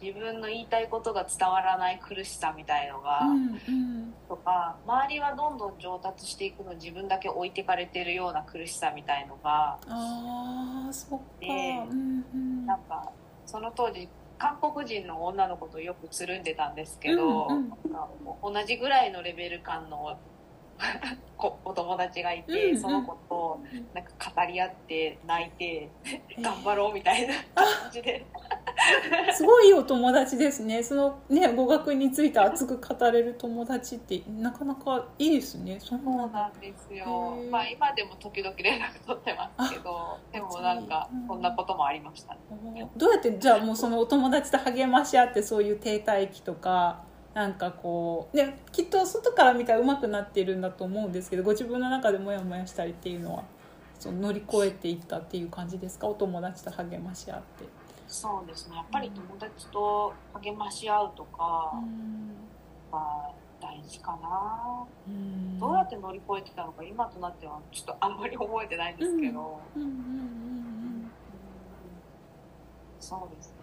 [0.00, 3.22] 自分の言いたいことが伝わらない苦しさみたいのが、
[4.28, 11.46] とか周りはどんどん上達していくのに自分だけ置いてかれてるような苦しさみたいのがああそっか、で
[11.90, 12.66] うんうん。
[12.66, 13.10] なんか
[13.46, 14.08] その当時
[14.38, 17.68] 韓国人の女の子とよくつるんでたんですけど、うんうん。
[17.68, 18.08] なんか
[18.42, 20.16] 同じぐらいのレベル感の
[21.36, 22.80] 子お友達がいて、うんうん。
[22.80, 23.60] その子と
[23.94, 26.42] なんか語り合って泣いてえー。
[26.42, 28.24] 頑張ろうみたいな感じで、
[29.34, 30.82] すごいお友達ですね。
[30.82, 35.78] そのね語学について熱く語れる友達ってなかなかいいですね。
[35.80, 36.26] そうな。
[36.28, 37.36] なんですよ。
[37.50, 41.26] まあ今でも時々連絡取ってますけどでもなんかうん。
[41.26, 42.88] そんなこともありましたね。
[42.96, 47.02] どうやってじゃあもうそのお友達と励まし合ってそういう停滞期とか
[47.34, 53.42] なんかこうねきっと外から見たら上手くなっているんだと思うんですけどご自分の中でモヤモヤしたりっていうのは
[53.98, 56.06] その乗り越えていったっていう感じですか？
[56.06, 57.64] お友達と励まし合って。
[58.08, 58.76] そうですね。
[58.76, 61.72] やっぱり友達と励まし合うとか
[62.90, 65.58] が大事かな、うん。
[65.58, 69.60] どうやって乗り越えてたのか今となってはちょっとあんまり覚えてないんですけど、
[72.98, 73.54] そうですね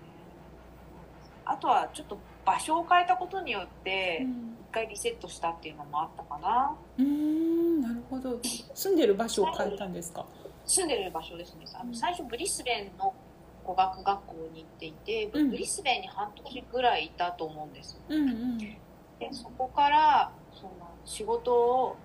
[1.46, 4.52] あとはちょっと場所を変えたことによってうん。
[4.70, 7.06] 一回リセットしたっていうのもあったかなうん。
[7.06, 7.82] うん。
[7.82, 8.40] なるほど
[8.74, 8.98] 住ん。
[8.98, 9.94] でる場所を変えたん。
[9.94, 10.26] ですか
[10.66, 10.90] 住ん。
[10.90, 11.92] でる場所ですねあうん。
[11.92, 13.14] の最初ブリスベンの
[13.66, 15.50] 語学学校に行っていて、うん。
[15.50, 18.00] ブリスベンに半年ぐらいいたと思うんですよ。
[18.10, 18.58] うんうん。
[18.58, 18.78] で
[19.32, 20.72] そこからその
[21.06, 21.96] 仕事を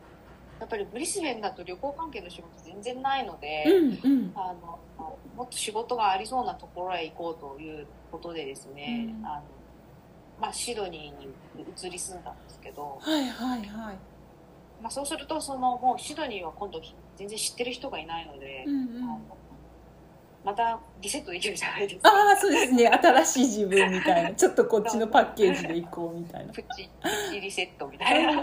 [0.61, 4.33] やっぱりブリスベンだと旅行関係の仕事全然ないので、うんうん。
[4.35, 4.81] あの
[5.37, 9.27] もっと仕事がありそうなところへ行こうということでですね、うん。
[9.27, 9.43] あの
[10.41, 13.99] まあ、シドニーに移り住んだんですけど、はいはいはい。
[14.83, 16.81] まあ、そうするとそのもうシドニーは今度
[17.17, 19.03] 全然知ってる人がいないので、うんうん。
[19.05, 19.21] あの
[20.43, 22.09] またリセットできるじゃないですか。
[22.09, 22.89] ああそうですね。
[22.89, 24.33] 新しい自分みたいな。
[24.35, 26.53] ちょっとこっちのパッケージでいこうみたいな。
[26.53, 28.43] プチプチリセットみたいな。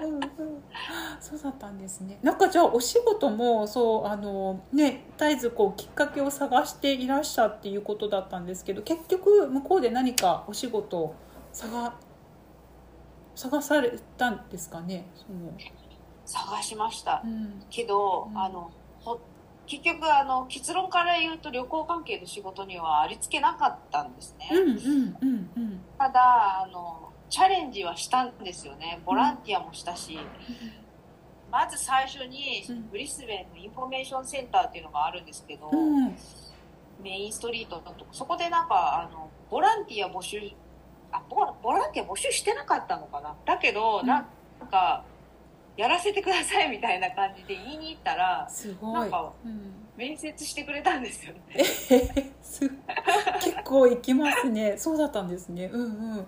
[1.20, 2.20] そうだったんですね。
[2.22, 11.16] なんかじゃあお仕事もそうあのね絶えずこうきっかけを探していらっしゃっていうことだったんですけど結局向こうで何かお仕事を
[11.52, 11.94] 探
[13.36, 15.08] 探されたんですかね？
[15.16, 15.52] その、
[16.26, 17.22] 探しました。
[17.24, 17.64] うん。
[17.70, 18.38] けど、うん。
[18.38, 19.20] あのほ
[19.68, 25.82] 結局あの結論から言うと旅行関係の仕事にはありつけなかったんですね、うんうんうんうん。
[25.98, 29.02] ただあのチャレンジはしたんですよね。
[29.06, 30.18] ボランティアもしたし、
[31.52, 32.90] まず最初にうん。
[32.90, 36.16] ブリスベンのインフォメーションセンターっていうのがあるんですけど、うん。
[37.04, 40.40] メインストリートのとこそこでなんかあのボランティア募集
[41.12, 43.36] あボラボランティア募集してなかったのかな。
[43.46, 44.08] だけど、うん。
[44.08, 44.26] なん
[44.72, 45.04] か
[45.78, 49.74] やらせてくださいみたいな感じで言いに行ったらすごないんかうん。
[49.96, 51.42] 面接してくれたんですよね。
[51.56, 52.70] えす
[53.42, 54.78] 結構行きますね。
[54.78, 55.70] そうだったんですね。
[55.74, 55.86] うんう
[56.22, 56.28] ん。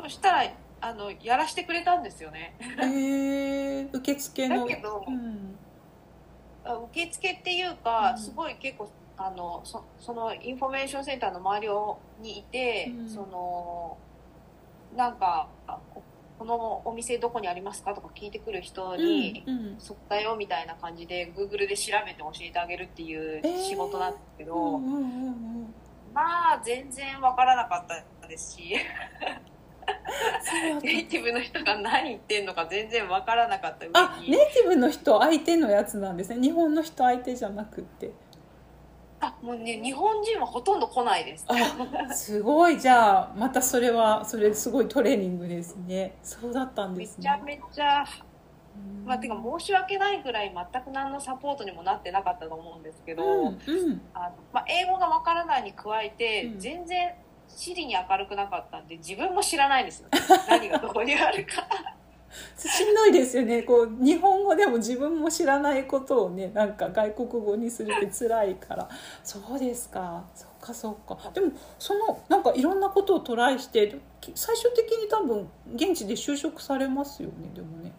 [0.00, 2.56] そしたらあのやらしてくれたんですよね。
[2.60, 4.66] えー、受付の。
[4.66, 5.56] だけどうん。
[6.64, 8.18] あ受付っていうか、うん。
[8.18, 13.08] すごい結構あのそそのインフォメーションセンターの周りをにいて、うん。
[13.08, 13.98] その
[14.96, 15.78] なんかあ
[16.44, 17.94] ここのお店どこにありますか？
[17.94, 25.74] とか聞いてくる人に、うんうんそこだよみたいな感じで Google で調べて教えてあげるっていうえー仕事なんですけど、うんうんうんうん。
[26.12, 27.88] まあ全然わからなかっ
[28.20, 28.76] たですし
[30.82, 33.86] ネイティブの人が何言ってんのか全然わからなかった。
[33.94, 36.40] あネイティブの人相手のやつなんですね。
[36.40, 38.08] 日本の人相手じゃなくって。
[38.08, 38.10] あ
[39.42, 41.46] もうね日本人はほとんど来ないです。
[41.48, 42.80] あすごい。
[42.80, 46.16] じゃあまたそれはそれすごいトレーニングですね。
[46.22, 47.22] そうだったんめですね。
[47.22, 48.04] ちゃめちゃ
[48.76, 49.06] うん。
[49.06, 54.00] まあ、てか申し訳ないぐらい全く何のサポートにもなってなかったと思うんですけど、うんうん。
[54.14, 56.60] あのまあ、英語がわからないに加えて、うん。
[56.60, 57.14] 全然
[57.48, 60.08] 地理に明るくなかったんで自分も知らないんですよ。
[60.48, 61.66] 何がどこにあるか
[62.56, 63.62] しんどいですよね。
[63.62, 68.88] こう日本語でも自分も知らないことをねなんか外国語にするって辛いから。
[69.22, 70.24] そうですか。
[70.34, 71.30] そっかそっか。
[71.32, 73.98] でもそのなんかいろんなことをトライして
[74.34, 77.92] 最終的に多分現地で就職されますよねでもね。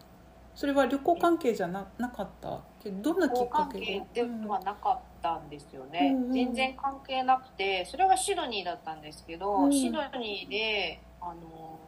[0.54, 2.60] それは旅行関係じゃななかった？
[2.82, 6.24] けどどんなきっか関け係ででうんはなかったんですよね、うん。
[6.24, 6.32] うん。
[6.32, 9.72] 全然関係なくてそれはシドニーだったんですけど、うん。
[9.72, 11.78] シドニーであの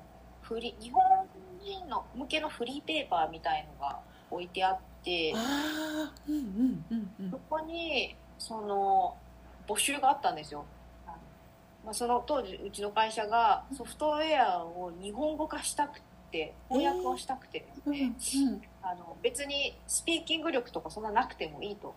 [0.42, 1.02] フリ日本
[1.68, 4.00] 人の向けのフリーペーパーみたいのが
[4.30, 7.30] 置いてあってああうんうんうんうん。
[7.30, 9.16] そこにその
[9.66, 10.64] 募集があったんですよ。
[11.84, 16.00] まあ、その当時うちの会社がソフトウェアを日本語化したく
[16.30, 18.14] て翻訳をしたくて、うんうん。
[18.82, 21.94] あの別にスピーキング力とかそんななくてもいいと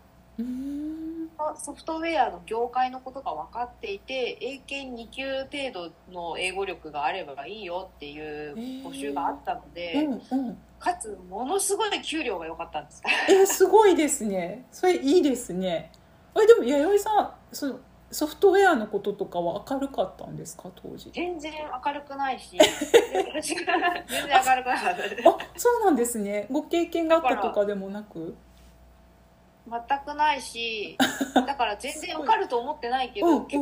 [1.58, 5.26] ソフトウェアの業界のことが分かっていて英検2級
[5.72, 8.54] 程度の英語力があればいいよっていう
[8.88, 10.14] 募集があったので、うん
[10.48, 10.58] うん。
[10.80, 13.02] かつものすごい給料が良かったんです。
[13.30, 14.66] えーすごいですね。
[14.72, 15.92] それいいですね。
[16.36, 17.80] えでも弥生さんそ
[18.12, 20.70] ソフトウェアのこととかは明るかったんですか？
[20.76, 21.10] 当時。
[21.12, 21.52] 全然
[21.86, 23.02] 明るくないし 全
[23.32, 23.42] 然
[24.46, 26.48] 明るくなかったあそうなんですね。
[26.52, 28.36] ご経験があったとかでもなく？
[29.70, 30.98] 全くないし
[31.36, 33.58] だから全然受かると思ってないけど、給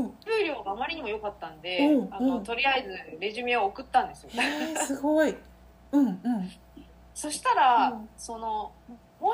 [0.46, 2.14] 料があまりにも良かったんで、うんうん。
[2.14, 4.30] あのとりあえずレジュメを送ったんですよ。
[4.78, 5.36] すごい。
[5.92, 6.20] うんうん。
[7.14, 8.10] そしたら、うん。
[8.18, 8.72] その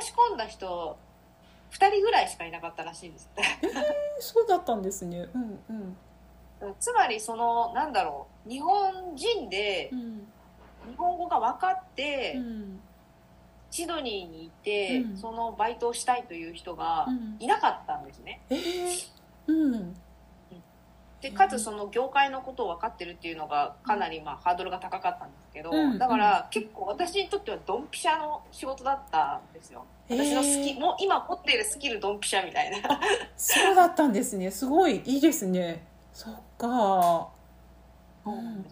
[0.02, 0.98] 申し込んだ人
[1.72, 3.30] 2人ぐらいしかいなかったらしいんです。
[3.38, 3.42] え
[4.20, 5.28] そうだったんですね。
[5.34, 6.76] うんうん。
[6.80, 10.28] つまりそのなんだろう日本人でうん。
[10.90, 12.82] 日本語が分かって、うん
[13.72, 15.18] シドニーにいて、うん。
[15.18, 17.38] そのバイトをしたいという人がうん。
[17.40, 18.42] いなかったんですね。
[18.50, 19.08] えー。
[19.48, 19.96] うん。
[21.22, 25.98] でかつその業界のことを分かってるっていうのがかなりまあハードルが高かったんですけど、うん。
[25.98, 29.86] だから結構私にとってはドンピシャの仕事だったんですよ。
[30.08, 33.00] 私のスキ、へーもう今持っているスキルドンピシャみたいな。
[33.36, 34.52] そうだったんですね。
[34.52, 35.86] すごいいいですね。
[36.14, 36.68] そっか。
[37.30, 37.35] うん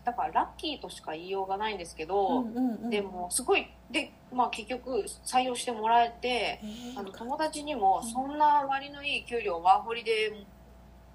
[0.03, 2.89] だからラッキーとしか言いようがないんですけど、うんうんうん。
[2.89, 6.99] でもすごいで、まあ、結局採用してもらえてへー。
[6.99, 10.45] あの友達にもうんそんな割のいい給料ワーホリで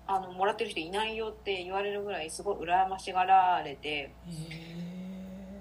[0.07, 3.89] あのもらってる人いないよって言われるぐらいすごい羨ましがられて。
[3.89, 4.13] へ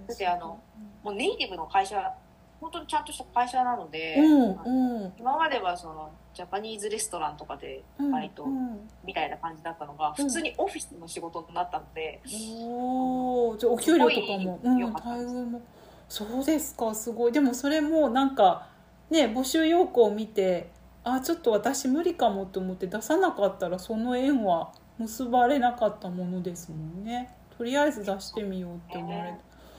[0.05, 0.07] ー。
[0.07, 0.59] だってあの
[1.03, 2.13] もうネイティブの会社
[2.59, 5.13] 本当にちゃんとした会社なので、うんうん。
[5.19, 8.87] 今まではそのジャパニーズレストランとかでうんバイトうん。
[9.03, 12.21] みたいな感じだったのが、普通にオフィスの仕事になったので、
[12.61, 15.61] おーじゃあお給料とかも、うん、も。
[16.07, 17.31] そうですかすごい。
[17.31, 18.67] でもそれもなんか
[19.09, 20.69] ね募集要項を見て
[21.03, 27.35] あちょっと私無理かもと思って出さなかったらその縁は結ばれなかったものですもんね。
[27.57, 29.37] とりあえず出してみようって思われた、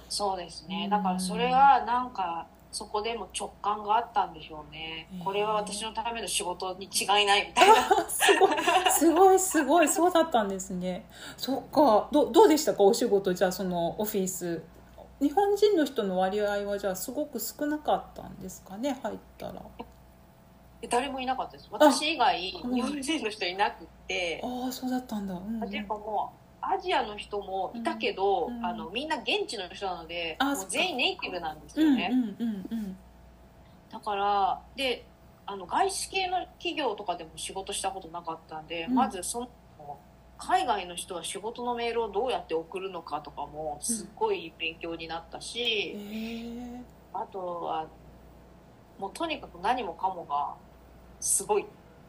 [0.08, 0.70] そうですうん。
[0.70, 5.08] ねだからそれがなんかそこでも直感があったんでしょうね。
[5.24, 7.74] これは私のための仕事に違いないみたいな。
[8.08, 11.04] すごいすごいすごいそうだったんですね
[11.36, 14.62] そっかどどうでしたかお仕事じゃあそのオフィス
[15.20, 19.62] 日本人の人の割合はじゃあすごく少なかったんですかね入ったら
[20.88, 32.96] 誰もいなかったです私以外うん日本人の人いなくてああそうだったんだ、うんうんていうかもうアジアの人もいたけど、うんあのみんな現地の人なのでもう全員ネイティブなんですうんうんよね、うんうん。
[33.90, 35.04] だからで
[35.46, 38.94] あの外資系の企業とかでも仕事したことなかったんで、うん。
[38.94, 39.48] まずその
[40.38, 46.80] 海外の人は仕事のメールをどうやって送るのかとかもすっごい勉強になったへし、え
[47.12, 47.86] あとは
[48.98, 50.54] もうとにかく何もかもが
[51.20, 51.66] すごい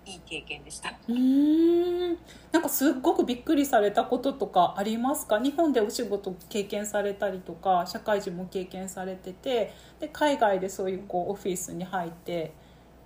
[0.10, 0.90] いい経験でした。
[1.08, 2.18] うーん。
[2.52, 5.40] なんかすっごくびっくりされたこととかありますか？
[5.40, 12.54] 日本でお仕事経験されたりとか社会人も経験されててで海外でそういうこうオフィスに入って、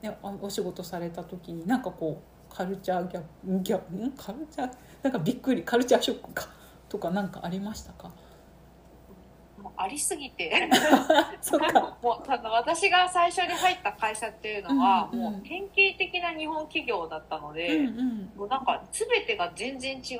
[0.01, 4.11] ね、あお仕事された時になんかこうカルチャーギャップギャん？
[4.11, 4.71] カルチャー？
[5.01, 6.47] なんかびっくりカルチャーショックか？
[6.87, 8.11] とかなんかありましたか？
[9.63, 10.69] もうありすぎて。
[12.03, 18.31] もうあの私が最初に入った会社っていうのは、うんうんもう典型的な日本企業だったので、うんうん。
[18.35, 20.19] もうなんか全てが全然違う。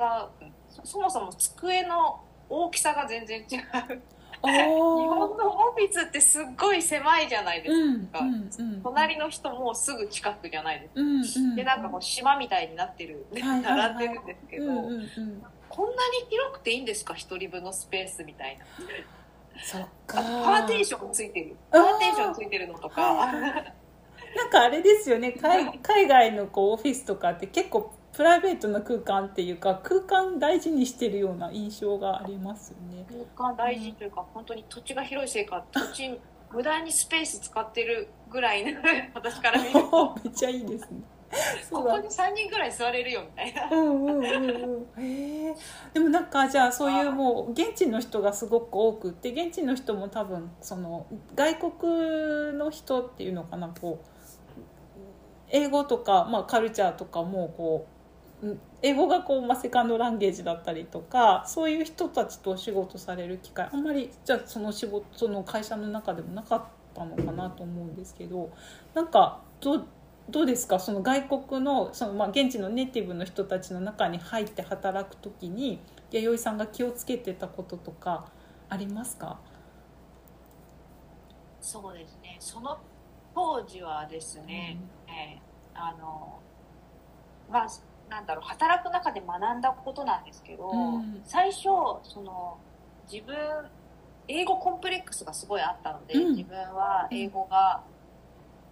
[0.70, 4.02] そそもそも机の大きさが全然違う。
[4.46, 11.56] あ日本ーのオフィスってすっごい狭いじゃないですか、うんうんうん隣の人もすぐ近くじゃないですか、うんうん。
[11.56, 13.78] でなんかこう島みたいになってる、はいはいはい。
[13.78, 15.44] 並んでるんですけど、うんうんうん。
[15.70, 17.14] こんなに広くていいんですか？
[17.14, 18.66] 一人分のスペースみたいな
[19.62, 20.22] そっあか。
[20.22, 21.56] とパーテーションついてる。
[21.72, 23.34] パーテーションついてるのとか、はい。
[24.36, 25.32] なんかあれですよね。
[25.34, 33.06] 海海外のこうオフィスとかって結構プライベートな空間っていうか空間大事にしてるような印象がありますよね。
[33.36, 36.20] 空間大事というか、本当に土地が広いせいか土地
[36.52, 38.80] 無駄にスペース使ってるぐらいの
[39.14, 40.16] 私から見ると。
[40.24, 41.02] めっちゃいいですね。
[41.72, 45.04] ここに3人ぐらい座れるよみたいなうんうんうんうん。
[45.04, 45.56] へえ。
[45.94, 54.08] でもなんかじゃあそういうもう現地の人がすごく多くって現地の人も多分その外国の人っていうのかなこう
[55.50, 57.88] 英語とかまあカルチャーとかもこ
[58.42, 68.52] ううん英語がこうまあセカンドランゲージだったりとかそういう人たちとお仕事される機会あんまりじゃあその仕事その会社の中でもなかったのかなと思うんですけど
[68.94, 69.88] なんかどう
[70.30, 70.80] どうですか？
[70.80, 75.80] その外国のその、まあ、現地のネイティブの人たちの中に入って働く時に
[76.12, 78.26] 弥生さんが気をつけてたこととか
[78.70, 79.40] ありますか？
[81.62, 82.38] そうですね。
[82.40, 82.78] その
[83.36, 86.40] 当時はですね、えーあの
[87.52, 87.68] まあ
[88.10, 91.22] なんだろう働く中で学んだことなんですけど、うん。
[91.26, 91.64] 最初
[92.04, 92.58] その
[93.12, 93.36] 自分
[94.28, 96.36] 英語コンプレックスがすごいあったので、うん。
[96.36, 97.82] 自分は英語が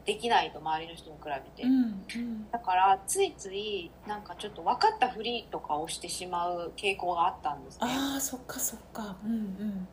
[0.05, 1.73] できないと周りの人に比べて、うん
[2.15, 2.51] うん。
[2.51, 7.79] だからついついなんかちょっと分かったふりとかをしてしまう傾向があったんですね。
[7.81, 9.15] ああそっかそっか。
[9.23, 9.87] うんうん。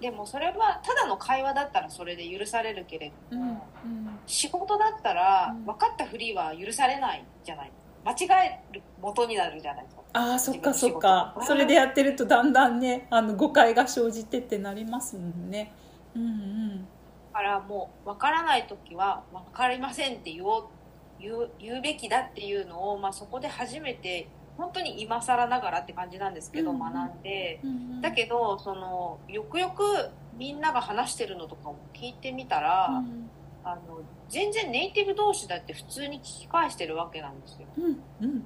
[0.00, 5.64] でもそれはただの会話だったらそれで許されるけれうんども、うん仕事だったらうん。
[5.64, 7.72] 分かったふりは許されないじゃない。
[8.04, 10.02] 間違える元になるじゃないですか。
[10.12, 11.36] ああそっかそっか。
[11.42, 15.72] それでやってるとだんだんねあの誤解が生じてってなりますもんね。
[16.14, 16.84] うんうん。
[16.84, 16.84] だ
[17.32, 20.64] からもう分からない時は分かりませんって言おう
[21.20, 27.60] 言う言うべきだっていうのを、まあ、そこで初めて本当に今更ながらって感じなんですけど、うん学んで。
[27.64, 28.00] うんうん。
[28.00, 29.82] だけどそのよくよく
[30.36, 33.30] みんなが話してるのとかも聞いてみたら、うん。
[33.64, 37.68] あの全然ネイティブ同士だって普通に聞き返してるわけなんですよ。
[37.78, 37.84] うん
[38.20, 38.44] うん。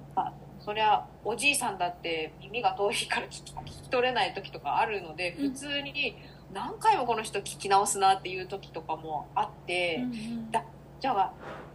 [0.60, 5.50] そりゃおじいさんだって耳が遠いから聞き聞き取れない時とかあるのでうん。
[5.52, 6.16] 普通に
[6.52, 10.64] 何回もこの人聞き直すなっていう時とかもあって、うんだ
[10.98, 11.32] じゃあ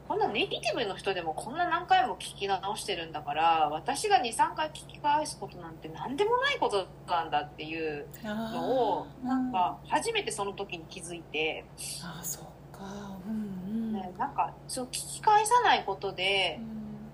[0.08, 11.64] こんなネイティブの人でもこんな何回も聞き直してるんだから私が23回聞き返すことなんて何でもないことなんだっていうのをなんか初めてその時に気づいて、
[12.04, 13.20] ああそっか。
[13.26, 13.94] うんうん。
[13.94, 16.60] ね、なんかそう聞き返さないことで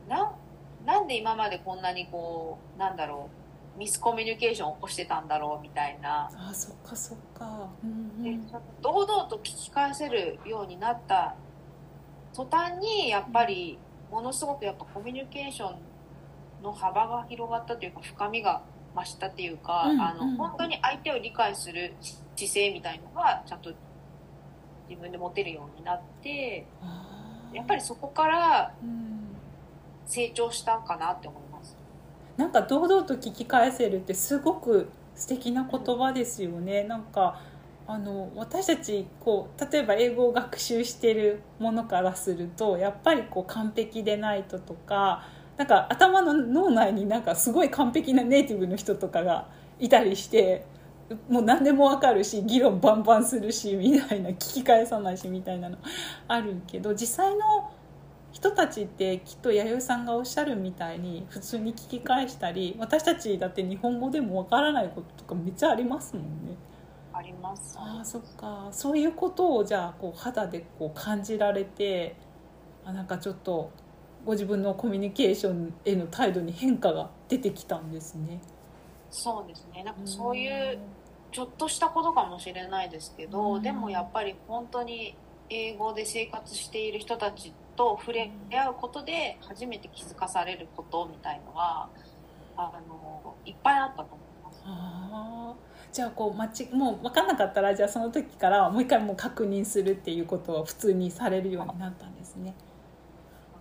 [0.10, 0.32] な
[0.86, 3.47] なんで今までこんなにこうなんだろう
[3.78, 7.70] ミスコミュニケーションを起こしてたんだろうみたいな、ああそっかそっか。
[7.84, 7.94] うんう
[8.30, 8.48] ん。
[8.48, 11.36] で堂々と聞き返せるようになった
[12.34, 13.78] 途端にやっぱり
[14.12, 18.64] ものすごくやっぱコミュニケーションの幅が広がったというか深みが
[18.96, 21.94] 増したっていうか、うんあのうん本当に相手を理解する
[22.36, 23.72] 姿勢みたいのがちゃんと
[24.90, 26.66] 自分で持てるようになって
[27.54, 29.18] やっぱりそこからうん。
[30.10, 31.47] 成長したかなって思います
[32.38, 36.84] なんか堂々と聞き返せるってすごく素敵な言葉ですよね。
[36.84, 37.42] なんか
[37.88, 45.24] あの私たちこう例えば英語を学習してるものからするとやっぱりこう完璧でないととか
[45.56, 49.48] なんか頭の脳内になんかすごい完璧なネイティブの人とかが
[49.80, 50.66] いたりして
[51.30, 55.78] もう何でも分かるし議論バンバンするしみたいな聞き返さないしみたいなの
[56.28, 57.72] あるけど実際の
[58.38, 66.56] 人たちってきっと弥生さんがおっしゃるみたいに普通に聞き返したり私たちだって日本語でも分からないこととかめっちゃありますもんね。
[67.14, 67.76] あります。
[67.80, 68.68] あそっか。
[68.72, 72.16] そういうことをじゃあこう肌でこう感じられて
[72.86, 73.72] あなんかちょっと
[74.24, 78.40] ご自分のコミュニケーションへの態度に変化が出てきたんですね。
[79.10, 79.84] そうですね。
[79.84, 80.78] なんかそういう
[81.32, 83.64] ちょっとしたことかもしれないですけど、うん。
[83.64, 85.16] でもやっぱり本当に
[85.50, 91.90] 英語で生活している人たちと触れ合うことで初めて気づかされることみたいのは
[92.58, 94.62] あのいっぱいあったと思います。
[94.66, 95.94] あー。
[95.94, 102.56] じゃあこうまちもう分かんなかったらじゃあその時からもう一回もう確認するっていうことを普通にされるようになったんですね。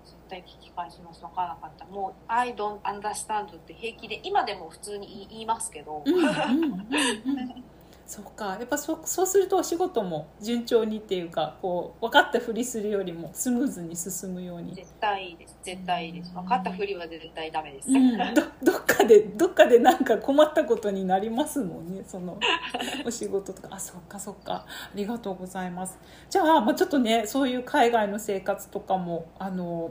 [0.04, 1.20] 絶対聞き返します。
[1.20, 1.84] 分からなかった。
[1.84, 7.64] もう「I don't understand」って平気で今でも普通に言い言いますけど、うんうんうんうん
[8.06, 8.56] そうか。
[8.58, 15.56] やっぱそそうするとお仕事も順調にっていうかこう分かったふりするよりもスムーズに進むように、絶対いいです。
[15.64, 22.38] 絶対いいです分かったふりは絶対ダメです、うん、どどっかでどっかでなんか困ったことになりますもんねその
[23.04, 23.68] お仕事とか。
[23.72, 24.54] あそっかそっか。
[24.54, 25.98] ありがとうございます。
[26.30, 29.90] じゃあ、まあ、ちょっとねそういう海外の生活とかもあの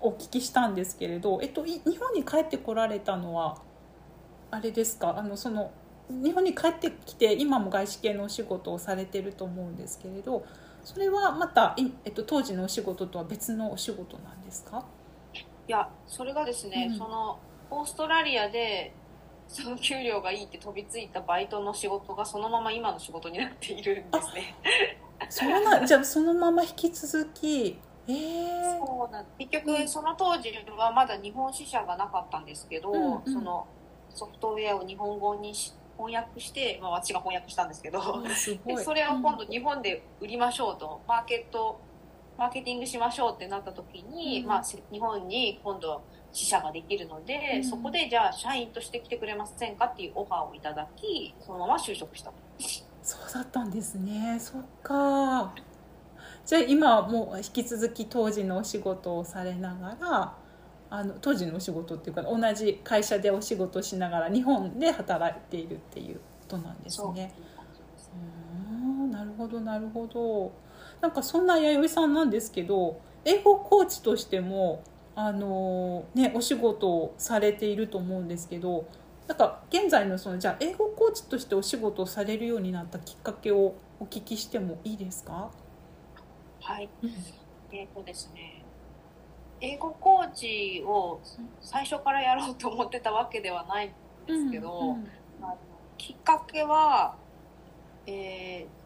[0.00, 3.58] お聞きしたんですけれど、えっと、い日本に帰ってこられたのは
[4.50, 5.18] あれですか？
[5.18, 5.70] あのその
[6.08, 10.44] 日本に帰ってきて今も外資系のお仕事をされてると思うんですけれど
[10.84, 14.84] それはまた、いえっと、当時のお仕事とは別のお仕事なんですか？
[15.68, 16.98] いやそれがですね、うん。
[16.98, 17.38] その
[17.70, 18.92] オーストラリアで
[19.46, 24.56] その給料がいいって飛びついたバイトの仕事がそのまま今の仕事になっているんですね。
[25.28, 27.78] そうなんじゃあそのまま引き続き
[28.08, 33.32] えー、そうなん結局その当時はまだ日本支社がなかったんですけど、うんうん。
[33.32, 33.68] その
[34.10, 35.72] ソフトウェアを日本語にし
[36.06, 38.76] 翻訳して、まあ、私が翻訳したんですけどあ すごい。
[38.76, 41.80] でそれを今度日本で売りましょうとマーケット
[42.38, 44.48] マーケティングしましょうってなった時に、うん。
[44.48, 47.64] まあ、せ日本に今度支社ができるので、うん。
[47.64, 52.32] そこでじゃあ社員として来てくれませんかっていうオファーをいただきそのまま就職した
[53.02, 54.38] そうだったんですね。
[54.40, 55.54] そっか。
[56.44, 60.41] じゃあ今はもう引き続き当時のお仕事をされながら
[60.94, 67.32] あの当時のお仕事っていうか同じ会社でお仕事をしながら日本で働いているっていうことなんですね。
[68.14, 70.52] うーんなるほどなるほど。
[71.00, 74.84] なんかそんな弥生さんなんですけど英語コーチとしても
[75.16, 78.86] あの、ね、お仕事をされていると思うんですけど
[79.26, 85.50] なんか現在のそのじゃあ英語コーチとしてお仕事をされるようになったきっかけをお聞きしてもいいですか、
[86.60, 86.90] はい。
[87.72, 88.51] えっ、とですね
[89.62, 91.20] 英語コーチを
[91.60, 93.90] 最初からやろうと思ってたわけではないん
[94.26, 95.06] ですけど、うん
[95.40, 95.58] あの
[95.98, 97.14] きっかけは、
[98.06, 98.82] えー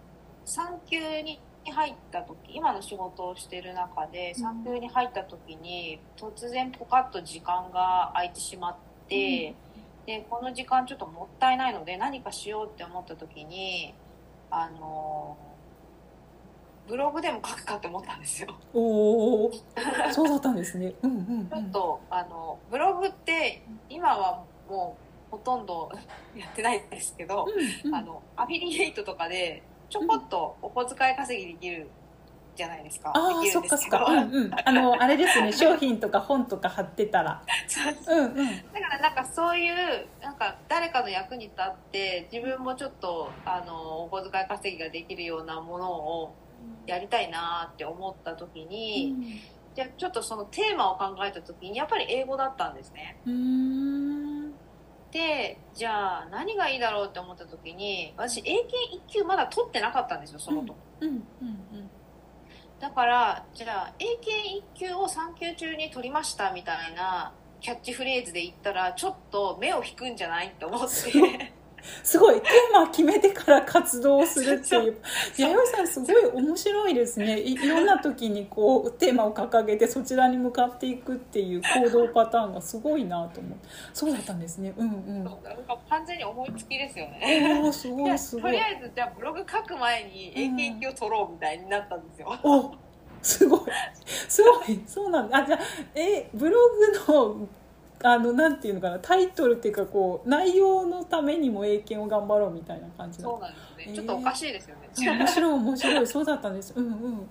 [0.48, 4.42] 産休に入った時今の仕事をしてる中でうん。
[4.42, 8.76] 産休に入った時に突然ポカッと時間が空いてしまっ
[9.08, 9.54] て、
[10.06, 13.92] でこの時間ちょっともったいないので何かしようって思った時に
[14.50, 15.36] あの
[16.88, 18.48] ブログでも書くかって思ったんですよ。
[18.72, 19.52] おお
[20.12, 20.94] そうだったんですね。
[21.02, 24.96] うんうんうんちょっとあのブログって今はも
[25.28, 25.90] うほとんど
[26.36, 27.46] やってないんですけど、
[27.84, 31.88] うんうんあのアフィリエイトとかでちょこっとお小遣い稼ぎできる
[32.56, 33.12] じゃないですか。
[33.14, 34.04] ああそっかそっか。
[34.04, 37.80] うんうん、あのあれですね商品とか本とか貼ってたら そ
[38.14, 46.34] ううんうんだからなんかそういうなんか誰かの役に立って自分もちょっとあのお小遣い稼ぎができるようなものを
[46.86, 49.40] やりたいなって思った時に、
[49.74, 53.20] じゃあちょっとそのテーマを考えた時にやっぱり英語だったんですね。
[53.26, 54.52] うーん。
[55.12, 58.70] でじゃあ何がいいだろうって思った時に私英検
[59.08, 61.90] 1級まだ取ってなかったんですよその時、うんうん
[62.78, 70.86] だからじゃあ英検1級を3級中に取りましたみたいなキャッチフレーズで言ったらちょっと目を引くんじゃないって思って
[72.02, 74.96] すごいテーマ決めてから活動をするっていう。
[75.36, 77.40] 弥生さんすごい面白いですね。
[77.40, 83.68] いいろんな時にこうテーマを掲げてそちらに向かっていくっていう行動パターンがすごいなと思って。
[83.92, 84.74] そうだったんですね。
[84.76, 85.24] うんうん。
[85.24, 87.60] なんか完全に思いつきですよね。
[87.62, 88.42] おーすごでいすごい。
[88.42, 92.74] とりあえずじゃあブログ書く前に英検1級を取ろうみたいになったんですよ、お
[93.22, 93.60] すごい。
[94.28, 94.80] すごい。
[94.86, 95.38] そうなんだ。
[95.38, 95.60] あじゃあ
[95.94, 96.56] えブロ
[97.06, 97.48] グの
[98.02, 105.18] あのなんていうのかなタイトルっていうかこう内容のためにも英検を頑張ろうみたいな感じなそうなんですね、ちょっとおかしいですよね。
[105.18, 106.06] 面白い面白い。
[106.06, 106.72] そうだったんです。
[106.76, 107.28] うんうん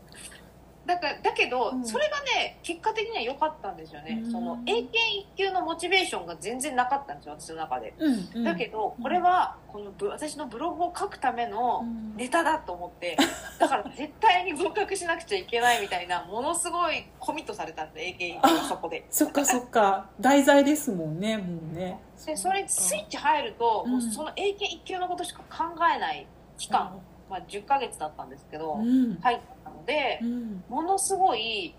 [0.86, 1.86] だからだけど、うん。
[1.86, 4.32] それがね結果的には良かったんですよね、うん。
[4.32, 8.44] その英検一級のモチベーションが全然なかったんですよ私の中で、うんうん。
[8.44, 12.16] だけどこれはこのブ私のブログを書くためのうん。
[12.16, 13.18] ネタだと思って、
[13.60, 19.06] だから絶対に合格しなくちゃいけないみたいなものすごいコミットされたんです英検一級がそこで。
[19.10, 20.10] そっかそっか。
[20.20, 22.00] 題材ですもんねもうね。
[22.26, 23.92] でそれスイッチ入ると、うん。
[23.94, 25.64] もうその英検一級のことしか考
[25.94, 26.26] えない
[26.58, 26.98] 期間、
[27.30, 29.16] まあ、10ヶ月だったんですけど、うん。
[29.22, 29.55] 入った
[29.86, 30.64] のでうん。
[30.68, 31.76] ものすごい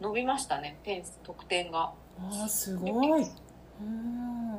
[0.00, 1.92] 伸びましたね点数得点が。
[2.18, 3.22] ああすごい。
[3.80, 4.50] うん。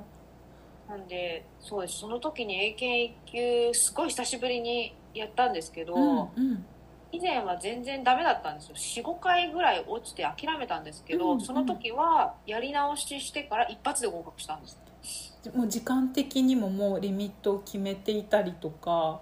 [0.87, 1.99] なんでそうです。
[1.99, 6.65] その時に英検1級すごい久しぶりにやったんですけど、うんうん。
[7.11, 9.03] 以前は全然ダメだったんですよ。
[9.03, 11.41] 45回ぐらい落ちて諦めたんですけど、うんうん。
[11.41, 14.79] その時はやり直ししてから一発で合格したんです。
[15.55, 19.21] もう時間的にももうリミットを決めていたりとか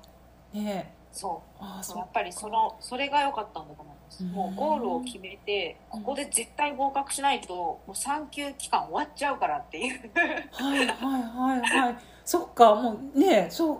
[0.53, 0.93] ね。
[1.11, 4.31] そああやっぱりそのそれが良かったんだと思います、うん。
[4.31, 10.11] もうゴールを決めてここで絶対合格しないともう3級期間終わっちゃうからっていう。
[10.51, 11.97] はいはいはいはい。
[12.23, 13.79] そっかもうねそう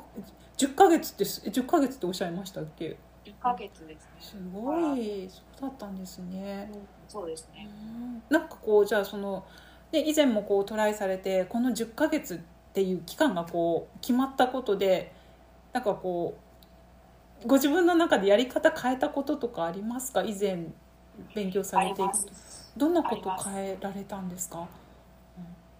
[0.58, 6.70] 10ヶ月ってす10ヶ月っておっしゃいましたっけ？1ヶ月ですね、すごいそうだったんですね。
[6.74, 7.68] うんそうですね。
[7.68, 8.22] うん。
[8.30, 9.44] なんかこうじゃあその、
[9.92, 12.38] ね、以前もこうトライされてこの10ヶ月っ
[12.72, 15.12] ていう期間がこう決まったことで
[15.74, 16.42] なんかこう
[17.46, 20.24] ご自分の中でやり方変えたこととかありますか？
[20.24, 20.68] 以前
[21.34, 22.72] 勉強されていくあります。
[22.76, 24.68] どんなこと変えられたんですか？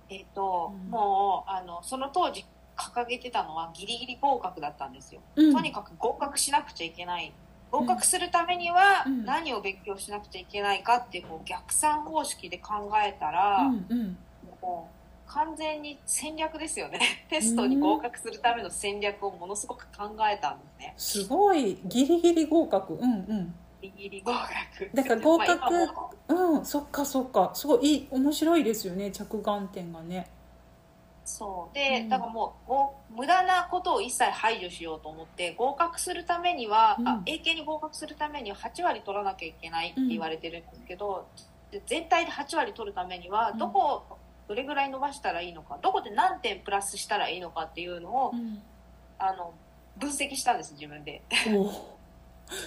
[0.10, 0.92] えっ、と、うん。
[0.92, 2.46] もうあのその当時
[2.78, 5.54] 掲げてたのはギリギリ合格だったんですよ、うん。
[5.54, 7.32] とにかく合格しなくちゃいけない。
[7.72, 9.26] 合格するためにはうん。
[9.26, 14.18] 何を勉強しなくちゃいけないかっていうこう逆算方式で考えたら、うんうん。
[14.62, 14.99] もう
[15.30, 17.00] 完全に戦略ですよね。
[17.30, 20.94] テストに合格するための戦略をものすごく考えたんですね。
[20.98, 21.80] すごい。
[21.86, 22.96] ギリギリ合格。
[22.96, 23.56] うんうん。
[23.82, 24.90] ギリギリ合格。
[24.94, 26.18] だから合格。
[26.30, 27.52] うんそっかそっか。
[27.54, 30.30] すごい面白いですよね着眼点がね。
[31.26, 31.76] そう。
[31.76, 32.10] で、うん。
[32.10, 37.08] だからもうご無駄なことを一切排除しようと思って合格するためには、うん。
[37.08, 41.28] あ英検に合格するためには8割取らなきゃいけないって言われてるんですけど、
[41.70, 43.58] で全体で8割取るためにはうん。
[43.60, 44.19] どこを
[44.50, 48.62] どれぐらい伸ばしたらいいのかどこで何点プラスしたらいいのかっていうのを、うん。
[49.20, 49.54] あの
[49.98, 51.22] 分析したんです自分で。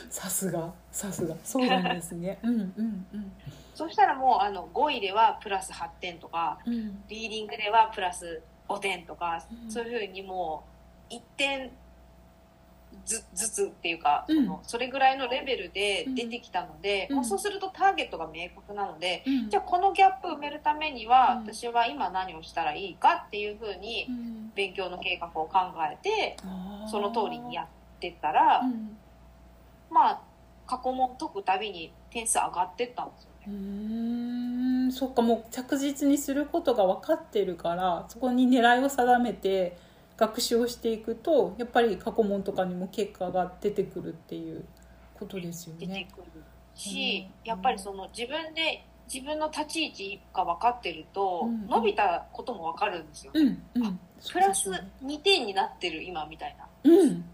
[0.08, 1.34] さすがさすが。
[1.42, 2.38] そうなんですね。
[2.44, 3.32] うんうんうん。
[3.74, 7.02] そしたらもうあの5位ではプラス8点とかうん。
[7.08, 9.70] リーディングではプラス5点とか、うん。
[9.70, 10.62] そういうふうにも
[11.10, 11.72] う1点
[13.04, 14.44] ずずつっていうか、うん。
[14.44, 17.16] そのそれぐらいのレベルで出てきたので、うん。
[17.16, 19.50] もうそうするとターゲットが明確なので、うん。
[19.50, 21.52] じゃあこのギャップ埋めるためには、うん。
[21.52, 24.52] 私は今何をしたらいいかっていうふうにうん。
[24.54, 25.58] 勉強の計画を考
[25.90, 26.36] えて
[26.90, 27.66] その通りにやっ
[28.00, 28.96] てったら、うん。
[29.90, 30.20] まあ
[30.66, 33.44] 過去問解くたびに点数上がってったんですよね。
[33.48, 34.92] うーん。
[34.92, 39.76] そっかもう着実にすることが分かってるからそこに狙いを定めて
[40.22, 44.64] 学習をしていくとやっぱり過去問とかにも結果が出てくるっていう
[45.14, 46.08] ことですよ出てね。
[46.14, 46.44] くる
[46.76, 47.48] し、うん。
[47.48, 51.66] やっぱりその自分で自分の立ち位置が分かってると、うん。
[51.66, 54.00] 伸びたことも分かるんですよ、うんうん、
[54.32, 56.68] プラスそうそう2点になってる今みたいな。
[56.84, 57.24] うん。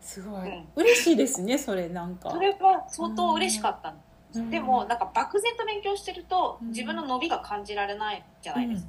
[0.00, 0.68] すごい、うん。
[0.74, 2.30] 嬉しいですねそれなんか。
[2.30, 4.00] それは相当嬉しかったんで
[4.32, 4.50] す、うん。
[4.50, 6.68] でもなんか漠然と勉強してるとうん。
[6.68, 8.88] 自分の伸びが感じられないじゃないですか、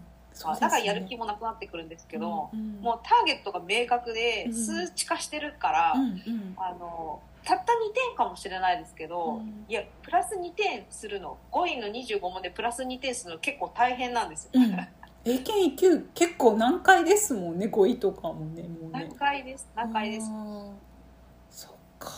[0.60, 2.82] だからやる気もなくなってくるんですけど、うんうん。
[2.82, 6.54] もうターゲットが明確でうん数値化してるから、うんうん。
[6.58, 9.66] あのたった2点かもしれないですけど、うん。
[9.68, 11.38] いやプラス2点するの。
[11.52, 14.88] 5位の25問でプラス2点するの結構大変なんですよ、うん。
[15.26, 19.08] 英検1級結構難解ですもんね5位とかもねもうね。
[19.08, 19.68] 難解です。
[19.76, 20.28] 難解です。
[21.52, 22.12] そっか。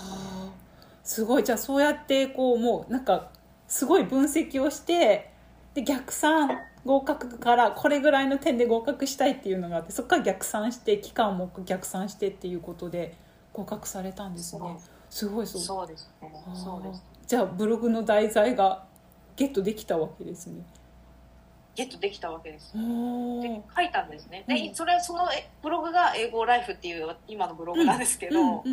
[1.04, 1.44] すごい。
[1.44, 3.32] じゃあそうやってこうもうなんか
[3.68, 5.32] すごい分析をして
[5.74, 13.16] で逆算合格からこれぐらいの点で合格したいっていうのがあってそこから逆算して期間も逆算してっていうことで
[13.54, 14.80] 合格されたんですね。
[15.10, 15.62] すごいそう。
[15.62, 16.32] そうですね。
[16.56, 17.04] そうです。
[17.28, 18.86] じゃあブログの題材が
[19.36, 20.64] ゲットできたわけですね。
[21.76, 22.74] ゲットできたわけです。
[22.76, 24.44] おで書いたんですね。
[24.48, 24.76] で、うん。
[24.76, 28.64] それそのえブログが英語ライフっていう今のブログなんですけど、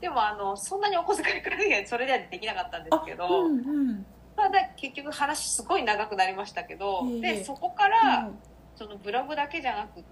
[0.00, 4.06] でもあのそんなにお小遣いくらいそれではできなかったんですあけど、うんうん
[4.36, 7.20] ただ結局話すごい長くなりましたけど、いえいえ。
[7.38, 8.38] でそこから、うん。
[8.76, 10.02] そのブログだけじゃなく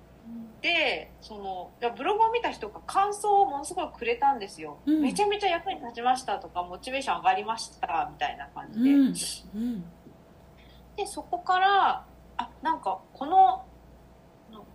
[0.60, 5.00] でそのブログを見た人が感想をものすごいくれたんですよ、うん。
[5.00, 9.06] めちゃめちゃ役に立ちましたとかモチベーション上がりましたみたいな感じで、うん。
[9.06, 9.84] うん。
[10.96, 12.04] でそこから
[12.36, 13.64] あなんかこの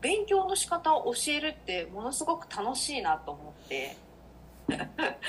[0.02, 3.95] 勉強の仕方を教えるってものすごく楽しいなと思って。
[4.68, 4.76] ご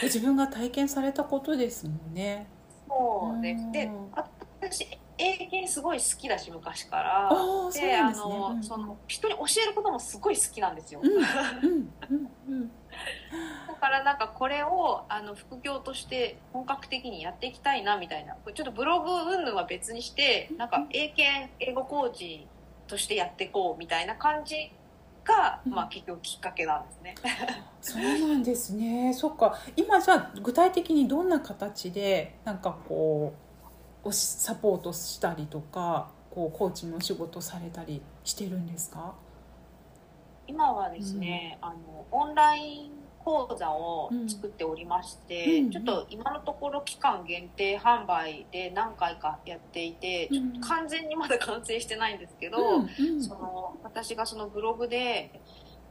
[0.02, 2.48] 自分が体験されたことですもんね。
[2.88, 3.72] そうです、うん。
[3.72, 3.90] で
[4.60, 4.86] 私
[5.18, 7.30] 英検すごい好きだし昔から。
[7.72, 8.02] でね。
[8.14, 8.62] の、うん。
[8.62, 12.70] その人に教えることもすごい好きなんですよ、うんうんうんうん。
[13.66, 18.36] だからなんかこれをあの副業として本格的にやっていきたいなみたいな。
[18.54, 22.46] ちょっとブログ云々は別にしてなんか英検英語コーチ
[22.86, 24.72] としてやっていこうみたいな感じ
[25.28, 27.14] が、うんまあ、結局きっかけなんですね。
[27.80, 29.12] そうなんですね。
[29.14, 29.54] そっか。
[29.76, 33.32] 今じゃあ具体的にどんな形でなんかこ
[34.04, 39.14] うサポートしたりとか、こうコーチの仕事されたりしてるんですか？
[40.46, 42.90] 今はですね、あのオンライン
[43.28, 45.70] 講座を作っておりまして、うん。
[45.70, 52.56] ちょっと今のところ期間限定販売で何回かやっていて、ちょっと完全にまだ完成してないんですけど、
[53.20, 55.42] その私がそのブログで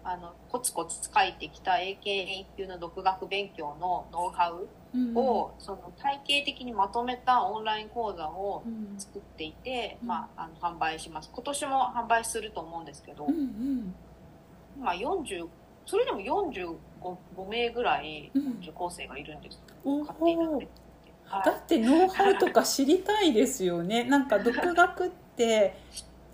[0.04, 5.16] あのコツコツ書いてきた英検1級の独学勉強のノウハウうん。
[5.16, 8.98] を、その体系的にまとめたオンライン講座をうん。
[8.98, 10.08] 作っていて、うん。
[10.08, 11.30] まあ、あの販売します。
[11.32, 13.36] 今年も販売すると思うんですけど、うん。
[13.36, 13.96] うん。
[14.80, 15.48] まあ、40
[15.88, 16.76] それでも45
[17.50, 18.58] 名ぐらいうん。
[18.62, 20.68] 受講生がいるんです、お勝手になって
[21.26, 24.06] はだってノウハウとか知りたいですよね。
[24.10, 25.76] なんか独学って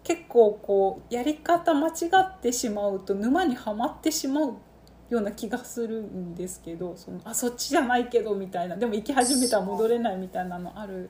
[0.04, 4.54] 結構こうやり方間違ってしまうと沼にはまってしまう
[5.10, 8.78] ような気がするんですけどそのあそっちじゃないけどみたいな。
[8.78, 11.10] でも行き始めたら戻れないみたいなのある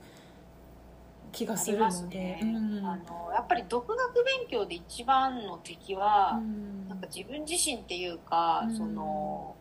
[1.33, 2.17] 気がするので。
[2.17, 2.85] ね、うん。
[2.85, 6.87] あのやっぱり独学勉強で一番の敵は、うん。
[6.87, 8.77] なんか自分自身っていうか、うん。
[8.77, 9.55] その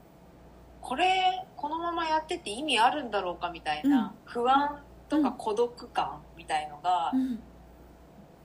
[0.81, 7.41] これこのままやってて意味あるんだろうかみたいな不安とか孤独感みたいのがうん。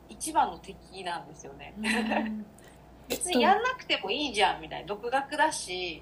[0.09, 1.75] 一番の敵なんですよね。
[1.77, 2.45] うん。
[3.09, 4.87] 別にやんなくてもいいじゃんみたいな。
[4.87, 6.01] 独学だし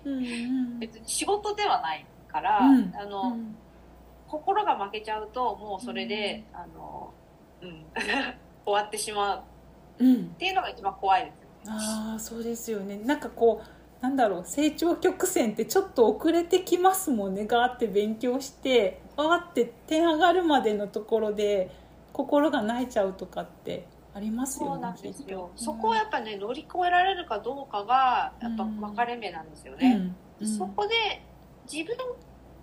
[0.80, 2.94] 別に仕事ではないから、うん。
[2.96, 3.38] あの
[4.36, 7.14] 心が負けちゃうともうそれで、あの
[7.62, 7.86] うん。
[8.66, 9.44] 終わってしまう。
[10.00, 10.16] うん。
[10.16, 11.86] っていうのが一番怖いですよね。
[12.12, 12.98] ああそうですよね。
[12.98, 17.46] なんかこうなんだろう成長曲線ってちょっと遅れてきますもんね。
[17.46, 21.72] ガーって勉強してわーって点上がるまでのところで
[22.12, 25.14] 心が泣いちゃうとかってありますよねそうなんですよ。
[25.14, 25.52] きっと。
[25.56, 30.16] そこをやっぱね乗り越えられるかどうかがやっぱ分かれ目なんですよね。
[30.42, 30.46] うん。
[30.46, 30.58] うん。
[30.58, 30.94] そこで
[31.72, 31.96] 自分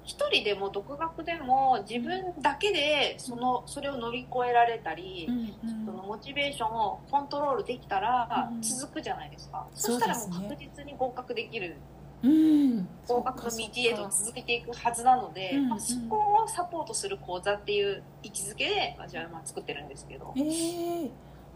[0.04, 5.86] 一人でも独学でも自分だけでそのそれを乗り越えられたり、うんうん。
[5.86, 11.76] そのモチベーションをコントロールできたらうん続くじゃないですか、そうそしたらもう確実に合格できる。
[12.22, 12.88] うん。
[13.08, 20.32] 合格の道へと続けていくはずなので、うんまあ、そこをサポートする講座っていう位置づけで私はまあ作ってるんですけど。
[20.36, 21.10] えー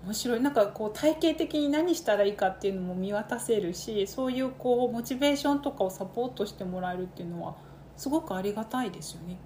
[0.04, 0.40] 面白い。
[0.40, 7.56] なんかこう体系的に何したらいいかっていうのも見渡せるしそういうこうモチベーションとかをサポートしてもらえるっていうのは
[7.96, 9.38] すごくありがたいですよね。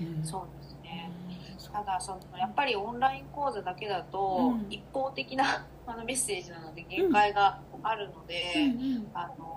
[0.00, 0.24] うん。
[0.24, 1.10] そうですね。
[1.58, 1.72] そう。
[1.72, 4.66] ただそのやっぱりオンライン講座だけだとうん。
[4.70, 9.54] 一方的な あのメッセージなので限界があるので、うんあの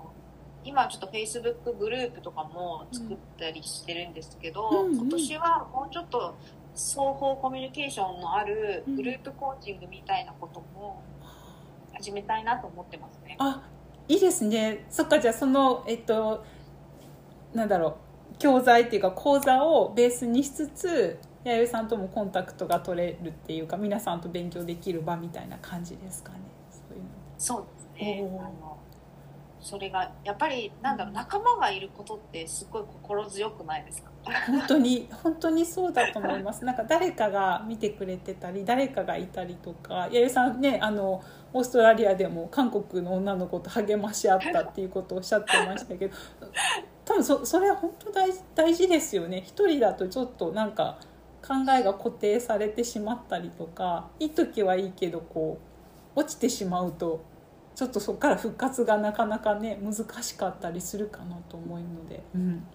[0.64, 4.96] 今ちょっと Facebook グループとかも作ったりしてるんですけど、うんうん。
[4.98, 6.34] 今年はもうちょっと
[6.74, 11.02] 双方コミュニケーションのあるグループコーチングみたいなことも
[11.94, 13.36] 始めたいなと思ってますね。
[13.38, 13.62] あ
[14.08, 14.86] いいですね。
[14.90, 16.44] そっかじゃあそのえっと
[17.54, 17.96] なんだろ
[18.34, 26.38] う教材っていうか講座をベースにしつつ弥生さんともコンタクトが取れるっていうか皆さんと勉強できる場みたいな感じですかね。
[26.70, 27.08] そういうの。
[27.38, 27.64] そう
[27.98, 28.38] ですね。
[28.38, 28.78] あの
[29.60, 34.10] それがやっぱりなんだろう仲間がいることってすごい心強くないですか？
[34.46, 36.64] 本当に 本当にそうだと思います。
[36.64, 41.22] なんか誰かが見てくれてたり誰かがいたりとか弥生さんねあの
[41.52, 46.14] オーストラリアでも韓国の女の子と励まし合ったっていうことをおっしゃってましたけど
[47.04, 49.42] 多分そそれは本当大事大事ですよね。
[49.44, 50.98] 一人だとちょっとなんか
[51.42, 55.58] 考えが固定されてしまったりとかいい時はいいけどこ
[56.16, 57.24] う落ちてしまうと
[57.74, 62.22] ちょっとそこから復活がなかなかね難しかったりするかなと思うので。
[62.34, 62.66] うん。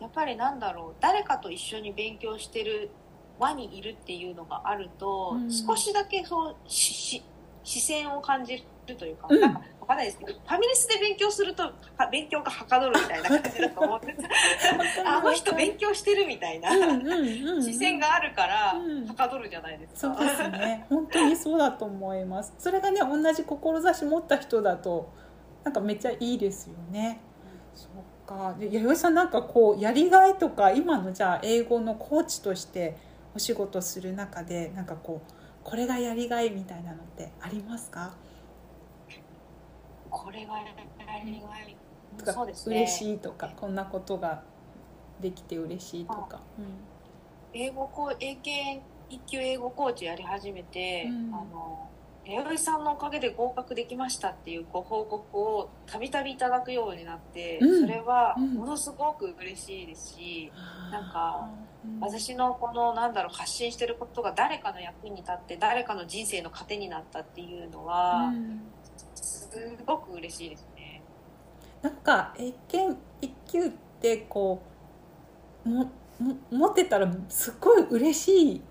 [0.00, 2.90] やっぱりなんだろう誰かと一緒に勉強してる
[3.38, 5.50] 輪にいるっていうのがあると、うん。
[5.50, 7.22] 少しだけそう視
[7.64, 9.40] 線を感じるというか,、うん。
[9.40, 11.72] なんかわかんないですけどファミレスで勉強するとは
[12.10, 14.22] 勉強がはかどるみたいな感じだと思うんです
[15.04, 16.70] あの人勉強してるみたいな、
[17.62, 19.06] 視線があるからうん。
[19.06, 20.16] はかどるじゃないですか。
[20.16, 20.86] そうですね。
[20.88, 22.54] 本当にそうだと思います。
[22.58, 25.12] それがね同じ志持った人だと
[25.62, 27.20] なんかめっちゃいいですよね。
[27.74, 28.54] そうか。
[28.58, 32.96] で弥生さんなんかこうやりがいとか今のじゃあ英語のコーチとして
[33.34, 35.32] お仕事する中でなんかこう
[35.62, 38.14] これがやりがいみたいなのってありますか？
[40.14, 40.64] これがや
[41.24, 41.76] りがい。
[42.16, 42.52] とかね。
[42.66, 44.42] 嬉しいとかこんなことが
[45.20, 46.40] できて嬉しいとか、
[47.52, 51.34] 英語コー英検一級英語コーチやり始めて、うん。
[51.34, 51.90] あの
[52.26, 57.80] 弥生さんのおかげで合格できましたっていうご報告をたびたびいただくようになって、うん。
[57.82, 58.54] それはうん。
[58.54, 61.50] ものすごく嬉しいですし、うんなんか、
[61.84, 62.00] うん。
[62.00, 68.60] 私のこのなんだろう発信してることが誰かの役に立って誰かの人生の糧になったっていうのは、うん
[69.54, 71.02] すごく嬉しいですね。
[71.80, 74.62] なんか英検一級ってこ
[75.64, 78.62] うもも持ってたらすっごい嬉しい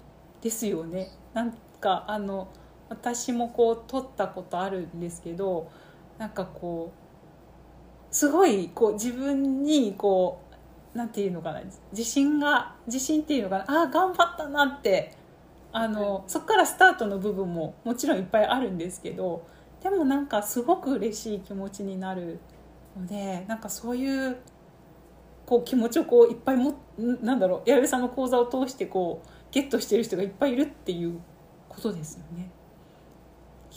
[0.41, 2.47] ですよねなんかあの
[2.89, 5.69] 私もこう取ったことあるんですけど
[6.17, 6.91] なんかこ
[8.11, 10.41] うすごいこう自分にこ
[10.95, 11.61] うなんていうのかな
[11.91, 15.13] 自信が自信っていうのかなあー頑張ったなって
[15.71, 19.45] あのそこからスタートの部分ももちろんいっぱいあるんですけど
[19.83, 22.39] でもなんかすごく嬉しい気持ちになる
[22.97, 24.37] のでなんかそういう
[25.45, 26.75] こう気持ちをこういっぱいもん
[27.21, 31.19] なんだろう弥生さんの講座を通してこうゲットしてる人がいっぱいいるっていう
[31.67, 32.49] ことですよね。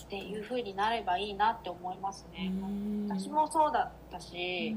[0.06, 2.52] っていう風になればいいなって思いますね。
[2.62, 4.76] うん私もそうだったし、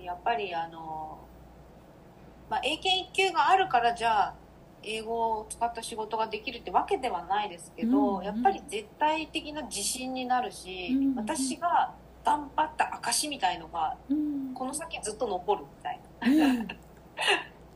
[0.00, 1.18] やっぱりあの、
[2.48, 4.34] まあ、英検1級があるからじゃあ
[4.84, 14.54] 英語を使った仕事ができるってわけではないですけど、うんやっぱり絶対的な自信になるし、うん私が頑張った証みたいのがうん。
[14.54, 16.00] この先ずっと残るみたい
[16.38, 16.46] な。
[16.48, 16.68] うん。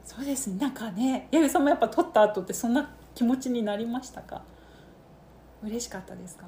[0.05, 0.59] そうですね。
[0.59, 4.43] なんかね弥生さんもやっぱ取った後ってそんな気持ちになりましたか？
[5.63, 6.47] 嬉しかったですか？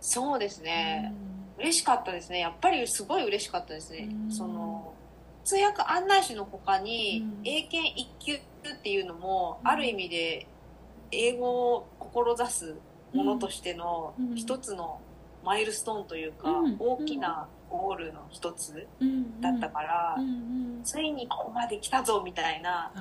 [0.00, 1.14] そうですね、
[1.58, 2.38] 嬉しかったですね。
[2.38, 4.30] やっぱりすごい嬉しかったですね、うん。
[4.30, 4.92] その
[5.44, 7.48] 通訳案内士の他に、うん。
[7.48, 9.68] 英検1級っていうのも、うん。
[9.68, 10.46] ある意味で
[11.12, 12.74] 英語を志す
[13.12, 14.34] ものとしてのうん。
[14.34, 15.00] 一つの
[15.44, 16.76] マイルストーンというか、うん。
[16.78, 20.16] 大きなゴールの一つうんだったから、
[20.84, 22.92] ついにここまで来たぞみたいな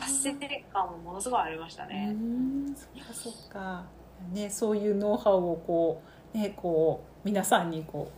[0.00, 2.14] 達成感もものすごいありましたうね。
[3.12, 3.84] そっか。
[4.32, 6.02] ねそういうノウハウをこ
[6.34, 8.10] うねこう皆さんにこ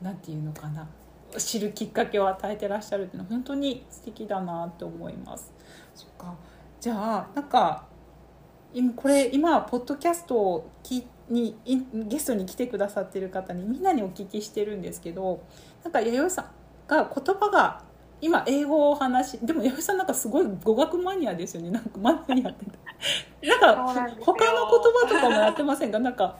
[0.00, 0.88] うなんていうのかな
[1.38, 5.52] 知るきっかけを与えてらっしゃるっていうのは本当に素敵だなと思います。
[5.94, 6.34] そっか。
[6.80, 7.86] じゃあなんか
[8.72, 11.56] 今これ今ポッドキャストをきに
[11.94, 15.42] ゲストに来てくださってる方にみんなにお聞きしてるんですけど
[15.82, 16.46] なんか弥生さん
[16.86, 17.82] が言葉が
[18.20, 21.70] 今英語をお話しでも弥生さんなんかすごい語学マニアですよね。
[21.70, 22.66] なんかマニアって。
[23.46, 23.76] なんか
[24.20, 25.98] 他の言葉とかもやってませんか？
[25.98, 26.38] なんか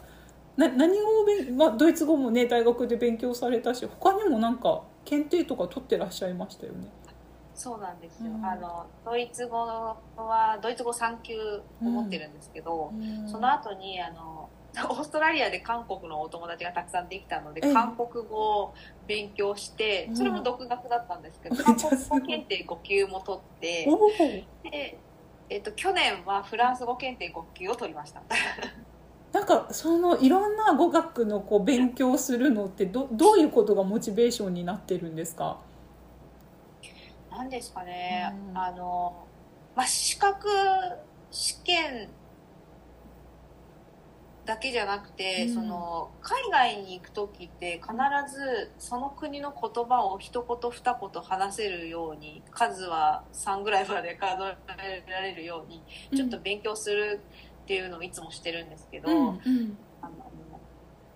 [0.56, 6.88] な何語を勉、まあ、ドイツ語もね大学で勉強されたし他にもなんか検定とか取ってらっしゃいましたよね。
[7.54, 8.44] そうなんですよ、うん。
[8.44, 11.34] あのドイツ語はドイツ語3級
[11.80, 12.92] を持ってるんですけど、
[13.30, 14.48] その後にあの
[14.90, 17.72] オーストラリアで韓国のお友達がたくさんできたので、ええ。
[17.72, 18.74] 韓国語を
[19.06, 20.16] 勉強してうん。
[20.16, 23.88] それも独学だったんですけど、 めっ韓国語検定5級も取って
[24.64, 24.98] で、
[25.48, 28.22] えっと去年はフランス語検定5級を取りました
[29.34, 35.58] なんかそのいろんな語学のこう勉強するのってどどういうことがモチベーションになってるんですか？
[37.30, 38.56] 何ですかね、うん。
[38.56, 39.26] あの、
[39.74, 40.48] まあ、資格
[41.32, 42.08] 試験
[44.46, 45.54] だけじゃなくて、うん。
[45.54, 47.92] その海外に行く時って必
[48.32, 54.44] ずその国の言葉を一言二言話せるように数は3ぐらいまで数
[54.78, 55.82] えられるように
[56.16, 57.20] ちょっと勉強する
[57.64, 59.78] っていうのをいつもしてるんですけど、うんうん。
[60.02, 60.12] あの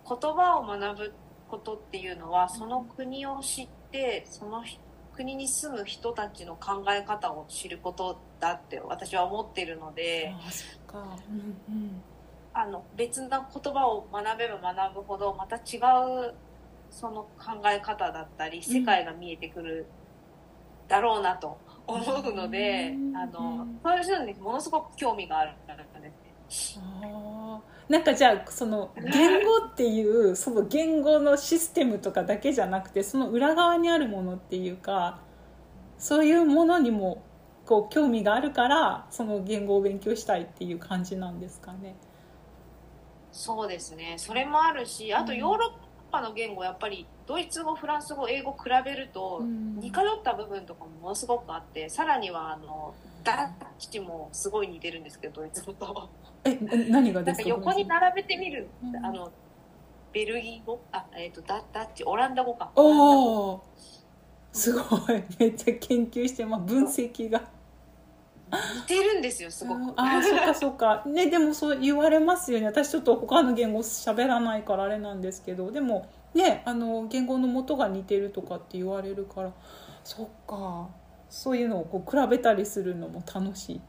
[0.09, 1.13] 言葉を学ぶ
[1.51, 4.79] ことっていうのはその国を知ってそのひ
[5.15, 10.33] 国に住む人たちの考え方を知ることだって私は思っているので
[10.95, 12.03] うんうん。
[12.55, 15.79] あの別な言葉を学べば学ぶほどまた違
[16.29, 16.35] う
[16.91, 19.87] その考え方だったり世界が見えてくる
[20.89, 23.17] だろうなと思うので、うん。
[23.17, 26.18] あのうんそういうのにものすごく興味があるんです
[27.89, 35.21] なんかじゃあその言語っていうその言語のシステムとかだけじゃなくてその裏側にあるものっていうか
[35.99, 37.23] そういうものにも
[37.65, 41.97] こう興味があるからその言語を勉強したいっていう感じなんですかね。
[43.33, 44.15] そうですね。
[44.19, 49.79] それもあるしあとうんヨーロッパの言語やっぱりドイツ語フランス語英語比べるとうん。
[49.81, 52.95] 似通った部分とかもものすごくあってさらにはあの
[53.25, 53.49] ダッ
[53.79, 56.09] チもすごい似てるんですけどドイツ語と。
[56.45, 57.49] えな何がですか？
[57.49, 58.69] なんか横に並べてみる。
[58.83, 59.05] うん。
[59.05, 59.31] あの
[60.13, 60.81] ベルギー語？
[60.93, 62.71] あえっ、とダダッチオランダ語か。
[62.75, 63.63] おお
[64.53, 64.81] すご
[65.13, 65.25] い。
[65.39, 66.65] めっちゃ研究してます。
[66.65, 67.43] 分析が。
[68.51, 69.93] 似てるんですよすごく。
[69.97, 71.03] ああそっかそっか。
[71.07, 72.67] ねでもそう言われますよね。
[72.67, 75.71] 私ちょっと他の言語喋らないからあれなんですけど。
[75.71, 79.53] でもねあの言語の元が似てるとかって言われるから。
[80.03, 80.89] そっか
[81.31, 83.81] そういうのをこう比べたりするのも楽しい。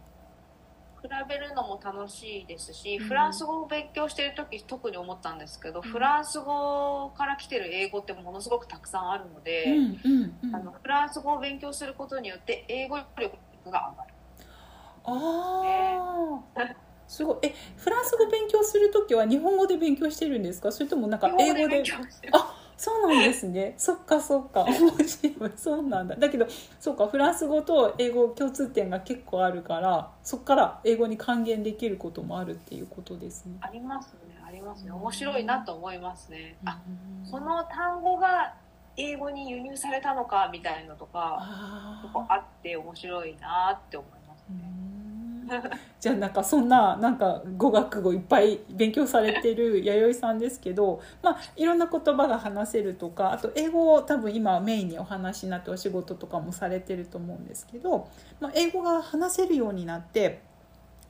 [1.01, 3.07] 比べるのも楽しいですし、うん。
[3.07, 5.81] フランス語を勉強してる時特に思ったんですけど、ん。
[5.81, 10.55] フランス語から来てる英語ってものすごくたくさんあるので、うんうんうん。
[10.55, 13.31] あのフランス語を勉強することによって英語力
[13.71, 14.13] が上がる。
[15.05, 16.59] ああ
[17.07, 17.37] すごい。
[17.43, 20.71] えフランス語勉強する時は日本語で勉強してるんですか？
[20.71, 21.83] それともなんか英語で？
[22.31, 23.73] あそうなんですね。
[23.77, 24.63] そっかそっか。
[24.63, 24.73] 面
[25.05, 25.51] 白い。
[25.57, 26.15] そうなんだ。
[26.15, 26.47] だけど
[26.79, 33.57] そっかフランス語と英語共通点が結構あるからそっから英語に還元できることもあるっていうことですね。
[33.59, 34.91] ありますねありますね。
[34.91, 36.79] 面白いなと思いますね、あ
[37.25, 37.29] うん。
[37.29, 38.55] この単語が
[38.95, 41.37] 英語に輸入されたのかみたいなのとか
[42.29, 44.63] あって面白いなって思いますね。
[44.63, 44.88] ん
[45.99, 58.07] じゃあなんかそんななんか語学語いっぱい勉強されてる弥生さんですけど、まあ、いろんな言葉が話せるとかあと英語を多分今メインにお話になってお仕事とかもされてると思うんですけど、
[58.39, 60.41] まあ、英語が話せるようになって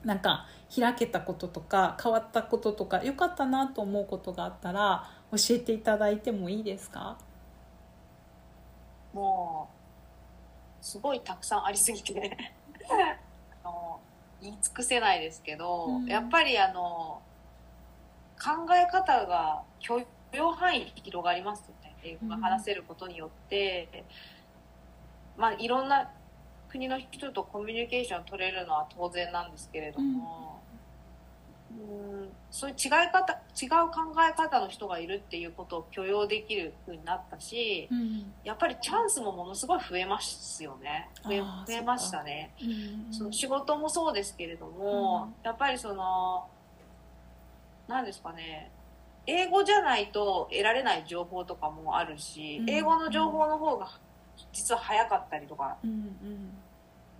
[0.04, 7.16] なんか開けたこととか変わったこととか良かったなと思うことがあったら教えていただいてもいいですか？
[9.12, 9.68] も
[10.80, 12.36] うすごいたくさんありすぎて。
[14.42, 16.06] 言い尽くせないですけど、うん。
[16.06, 17.22] やっぱりあの
[18.42, 24.04] 考え方が許容範囲に広がりますよね英語が話せることによって、
[25.36, 26.10] まあいろんな
[26.70, 30.49] 国の人とコミュニケーション取れるのは当然なんですけれども、うん、
[32.50, 38.32] そういう違い方違う考え方の人がいるっていうことを許容できる風になったし、うん。
[38.42, 41.08] やっぱりチャンスもものすごい増えますよね。
[41.24, 42.52] 増えましたね。
[42.60, 43.14] うん。
[43.14, 46.48] その仕事もそうですけれども、やっぱりその
[47.86, 48.70] 何ですかね。
[49.26, 52.70] 英語じゃないと得られない情報とかもあるし、うん。
[52.70, 53.88] 英語の情報の方が
[54.52, 55.90] 実は早かったりとかうん。
[55.90, 56.52] うん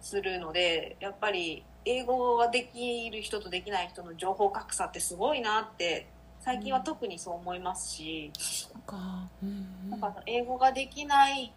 [0.01, 6.07] するのでやっぱり英語ができる人とできない人の情報格差ってすごいなって
[6.41, 8.33] 最近は特にそう思いますし、
[9.91, 11.53] なんか英語ができない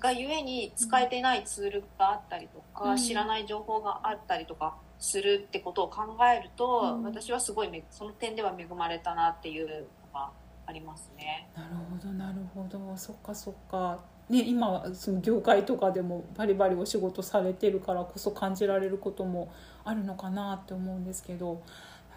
[0.00, 2.96] がゆえに使えてないツールがあったりとか、うん。
[2.96, 7.02] 知らない情報があったりとかするってことを考えると、うん。
[7.02, 10.30] 私はすごいめその点では恵まれたなっていうのが
[10.66, 11.48] ありますね。
[11.54, 12.96] なるほどなるほど。
[12.96, 19.52] そっかそっかね今その業界とかでもバリバリお仕事されてるからこそ感じられることも
[19.84, 21.62] あるのかなって思うんですけど。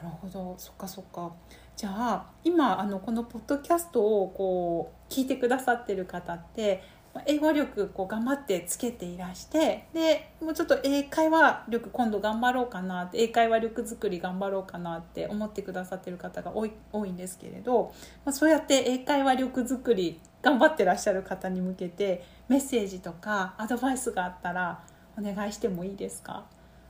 [0.03, 0.56] なるほど。
[0.58, 1.32] そっかそっか。
[1.76, 6.82] じゃあ今あのこのポッドキャストをこう聞いてくださってる方って
[7.26, 17.93] 英語力こう頑張ってつけていらしてでもうちょっと英会話力今度頑張ろうかなって英会話力作り頑張ろうかなって思ってくださってる方が多い多いんですけれど、
[18.26, 24.84] まあ、そうやって英会話力作り頑張ってらっしゃる方に向けてメッセージとかアドバイスがあったら
[25.18, 26.45] お願いしてもいいですか？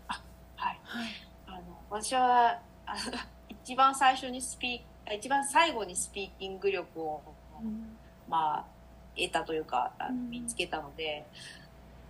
[0.08, 1.10] はい、はい。
[1.48, 1.60] あの
[1.90, 3.18] 私はあの
[3.50, 7.22] 一番最初にスピー一番最後にスピーキング力を、
[8.28, 8.66] まあ、
[9.16, 10.30] 得たというかあうん。
[10.30, 11.26] 見つけたので、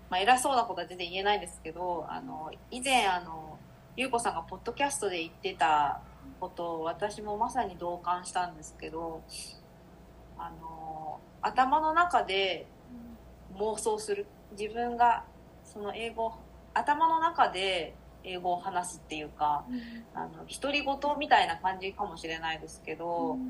[0.09, 3.57] まあ、偉そうなことは全然言えないんですけどあの以前あの
[3.95, 6.01] 優子さんがポッドキャストで言ってた
[6.39, 9.21] ことを私もまさに同感したんですけど
[10.37, 12.67] あの頭の中で
[13.57, 14.25] 妄想する。
[14.57, 15.23] 自分が
[15.63, 16.33] その英語
[16.73, 19.65] 頭の中で英語を話すっていうか
[20.13, 23.45] あの独り言みたいな感じかもしれないですけど、その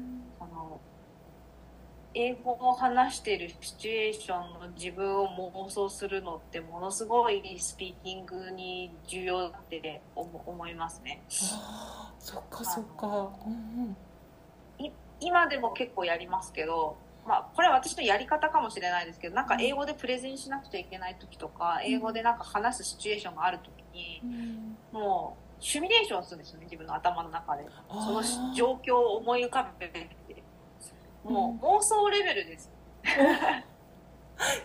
[2.17, 5.27] 英語を話してるシチュエーションの自分を
[5.67, 11.21] 妄想するのってものすごいスピーキングに重要だって思思いますね。
[11.27, 13.29] そっかそっか。
[13.45, 13.97] うん
[15.21, 24.21] 今でも結構やりますけど、まあ、これは私のやり方かもしれないですけどなんか英語でプレゼンしなくちゃいけない時とか英語でなんか話すシチュエーションがある時に
[24.93, 25.01] うん。
[25.01, 27.65] もうシミュレーションするんですよね自分の頭の中で。
[27.89, 30.09] その状況を思い浮かべて
[31.25, 32.71] もう妄想レベルです。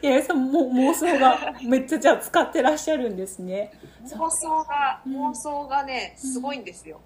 [0.03, 3.71] いやさんも妄想がめっちゃじゃあ使ってらっしゃるんですね。
[4.05, 7.01] 妄想が、うん妄想がねすごいんですよ、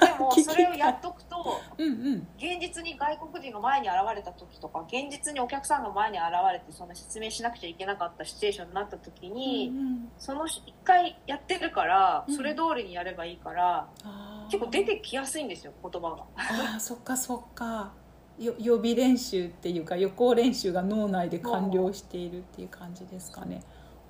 [0.00, 2.28] でも それをやっとくとうんうん。
[2.38, 12.34] 現実に外国人が前に現れた時とか現実にお客さんが前に現れてその説明しなくちゃいけなかったシチュエーションになった時に、うんその一回やってるからうん。
[12.34, 14.50] それ通りにやればいいから、あー。
[14.50, 16.16] 結構出てきやすいんですよ言葉が。
[16.36, 17.64] ああそっかそっか。
[17.74, 18.05] よ
[18.38, 23.62] 予備練習っていうか予行練習が脳内で完了しているっていう感じですかね。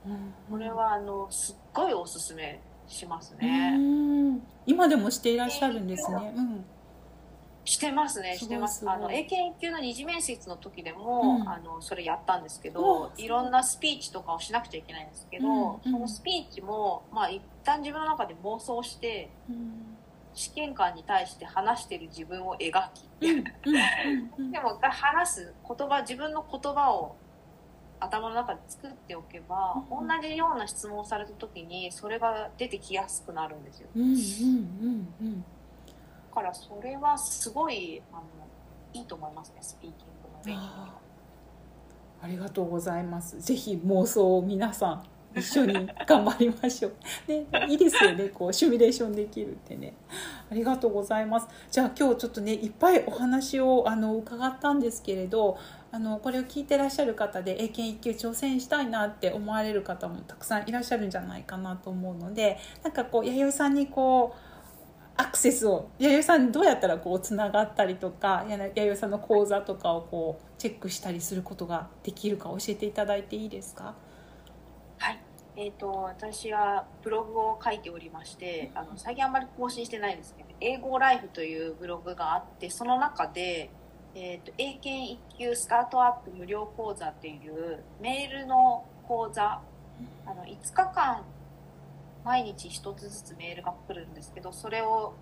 [0.05, 0.35] うん。
[0.51, 3.77] これはあのすっごいおすすめしますうね。
[3.77, 4.41] ん。
[4.67, 6.33] 今でもしていらっしゃるんですね。
[6.37, 6.65] うん。
[7.65, 8.89] してますねしてます。
[8.89, 11.49] あの英検1級の二次面接の時でも、うん。
[11.49, 13.29] あのそれやったんですけおどい。
[13.29, 19.96] ろんなスピーチとかをしなくちゃいけないんですけど、そのスピーチも、まあ、一旦自分の中で妄想してうん
[20.37, 23.09] 試験官に対して話してる自分を描き、
[24.53, 27.17] でも話す言葉自分の言葉を
[27.99, 33.89] 頭の中で作っておけば、うん同じような質問をされた時にそれが出てきやすくなるんですよ。
[33.97, 35.41] うんうんうんうん。
[35.41, 35.47] だ
[36.35, 38.23] からそれはすごいあの
[38.93, 40.63] いいと思いますねスピーキングの勉強。
[42.23, 43.41] ありがとうございます。
[43.41, 45.05] ぜひ妄想を皆さん
[45.37, 46.93] 一緒に頑張りましょう。
[47.29, 48.31] ね、いいですよね。
[48.31, 49.95] こうシミュレーションできるってね。
[50.51, 51.49] ありがとうございます。
[51.71, 55.59] じゃあ今日ちょっとねいっぱいお話をあの伺ったんですけれど、
[55.93, 64.39] あのこれを聞いてらっしゃる方で英検1級挑戦したいなって思われる方もたくさんいらっしゃるんじゃないかなと思うので、なんかこう弥生さんにこう。
[65.19, 73.95] アクセスを弥生さんにどうやったらこうつながったりとか弥生さんの講座とかをこうチェックしたりすることができるか教えていただいていいですか？
[74.99, 75.26] はい
[75.59, 83.71] えー、と私はブログを書いておりましてあの最近あんまり更新してないんですけど英語ライフというブログがあってその中で、
[84.15, 89.63] えー、と英検1級スタートアップ無料講座っていうメールの講座
[90.27, 91.25] あの5日間
[92.23, 95.15] 毎日1つずつメールが来るんですけどそれを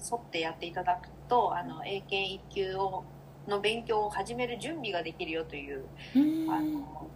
[0.00, 3.04] 沿ってやっていただくとあの英検1級を
[3.46, 5.84] の勉強を始める準備ができるよという
[6.48, 7.08] あの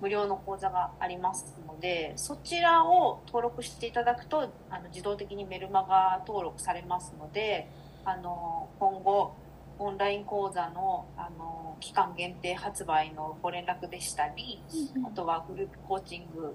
[0.00, 7.68] 無料の講座がありますのでそちらを登録していただくとあの自動的にメルマガ登録されますので
[8.04, 9.34] あの今後
[9.78, 14.62] オンライン講座のあの期間限定発売のご連絡でしたり
[15.04, 16.54] あとはグループコーチング、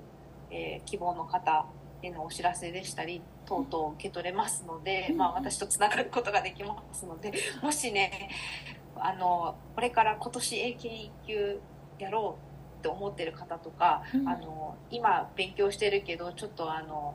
[0.49, 1.65] えー希望の方
[2.01, 8.29] へのお知らせでしたり等々受け取れますので、まあ、私とつながることができますのでもしね
[8.95, 11.59] あのこれから今年英検1級
[11.99, 12.46] やろう
[12.87, 14.27] って思ってる方とか、うん。
[14.27, 17.13] あの今勉強してるけどちょっとあの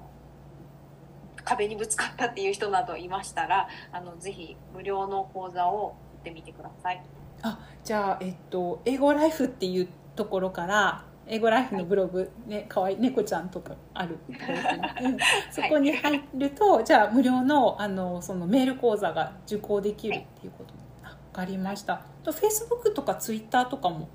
[1.45, 7.03] 壁にぶつかったっていう人などいましたらあのぜひ無料の講座を行ってみてください。
[7.43, 14.18] あじゃあえっと英語ライフっていうところから英語ライフのブログね可愛い猫ちゃんとかある。
[15.51, 22.03] そこに入るとじゃあ無料のあのそのメール講座が受講できるっていうことあわかりました。
[22.23, 24.09] とフェイスブックとかツイッターとかも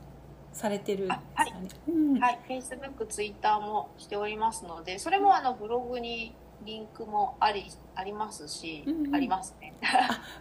[0.58, 2.20] されてるんですかね、うん。
[2.20, 6.36] はい、Facebook、Twitter もしておりますので、それもあのブログに
[6.66, 9.16] リンクもありありますし、うんうん。
[9.16, 9.74] ありますね。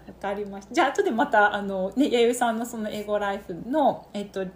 [0.09, 0.75] わかりました。
[0.75, 4.47] じゃあ後でまたあのね弥生さんのその英語ライフのえっと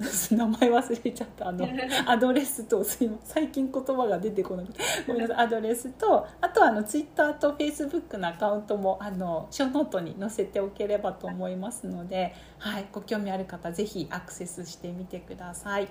[0.32, 1.68] 名前忘れちゃったあの
[2.06, 15.88] アドレスとすいません最近言葉が出てこなくて ごめんなさいアドレスとあとはあのツイッターとフェイスブックのアカウントもあのショーノートに載せておければと思いますので、はい、ご興味ある方ぜひアクセスしてみてください。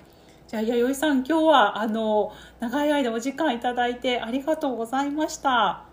[0.47, 5.88] じゃあ弥生さん今日はあの長い間お時間いただいてありがとうございました。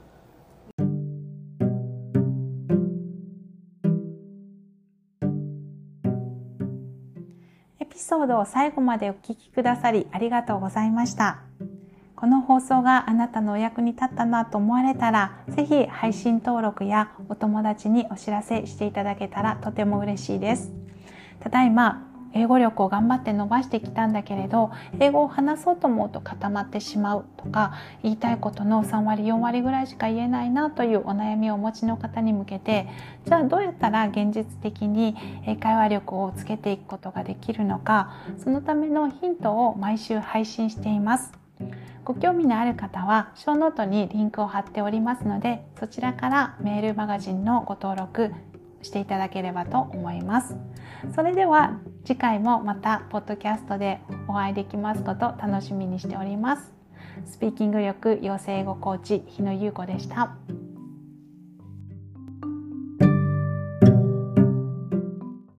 [8.09, 11.41] ソードを最後までお聞きくださりありがとうございました。
[12.15, 20.71] この放送があなたのお役に立ったなと思われたら、ぜひ配信登録やお友達にお知らせしていただけたらとても嬉しいです。
[21.41, 22.06] ただいま、
[22.37, 24.71] 英語力を頑張って伸ばしてきたんだけれど、
[25.01, 32.87] 英語を話そうと思うと固まってしまうとか、言いたいことの3割4割ぐらいしか言えないなというお悩みをお持ちの方に向けて、
[33.25, 35.17] じゃあどうやったら現実的に
[35.47, 41.33] 英会話力をつけていくことができるのかそのためのヒントを毎週配信しています。
[42.05, 48.33] ご興味のある方はショーノートにリンクを貼っておりますのでそちらからメールマガジンのご登録
[48.87, 50.57] していただければと思います
[51.15, 56.73] それでは次回もまたポッドキャストでお会いできますこと楽しみにしております
[57.25, 60.37] スピーキング力養成英語コーチ日野優子でした。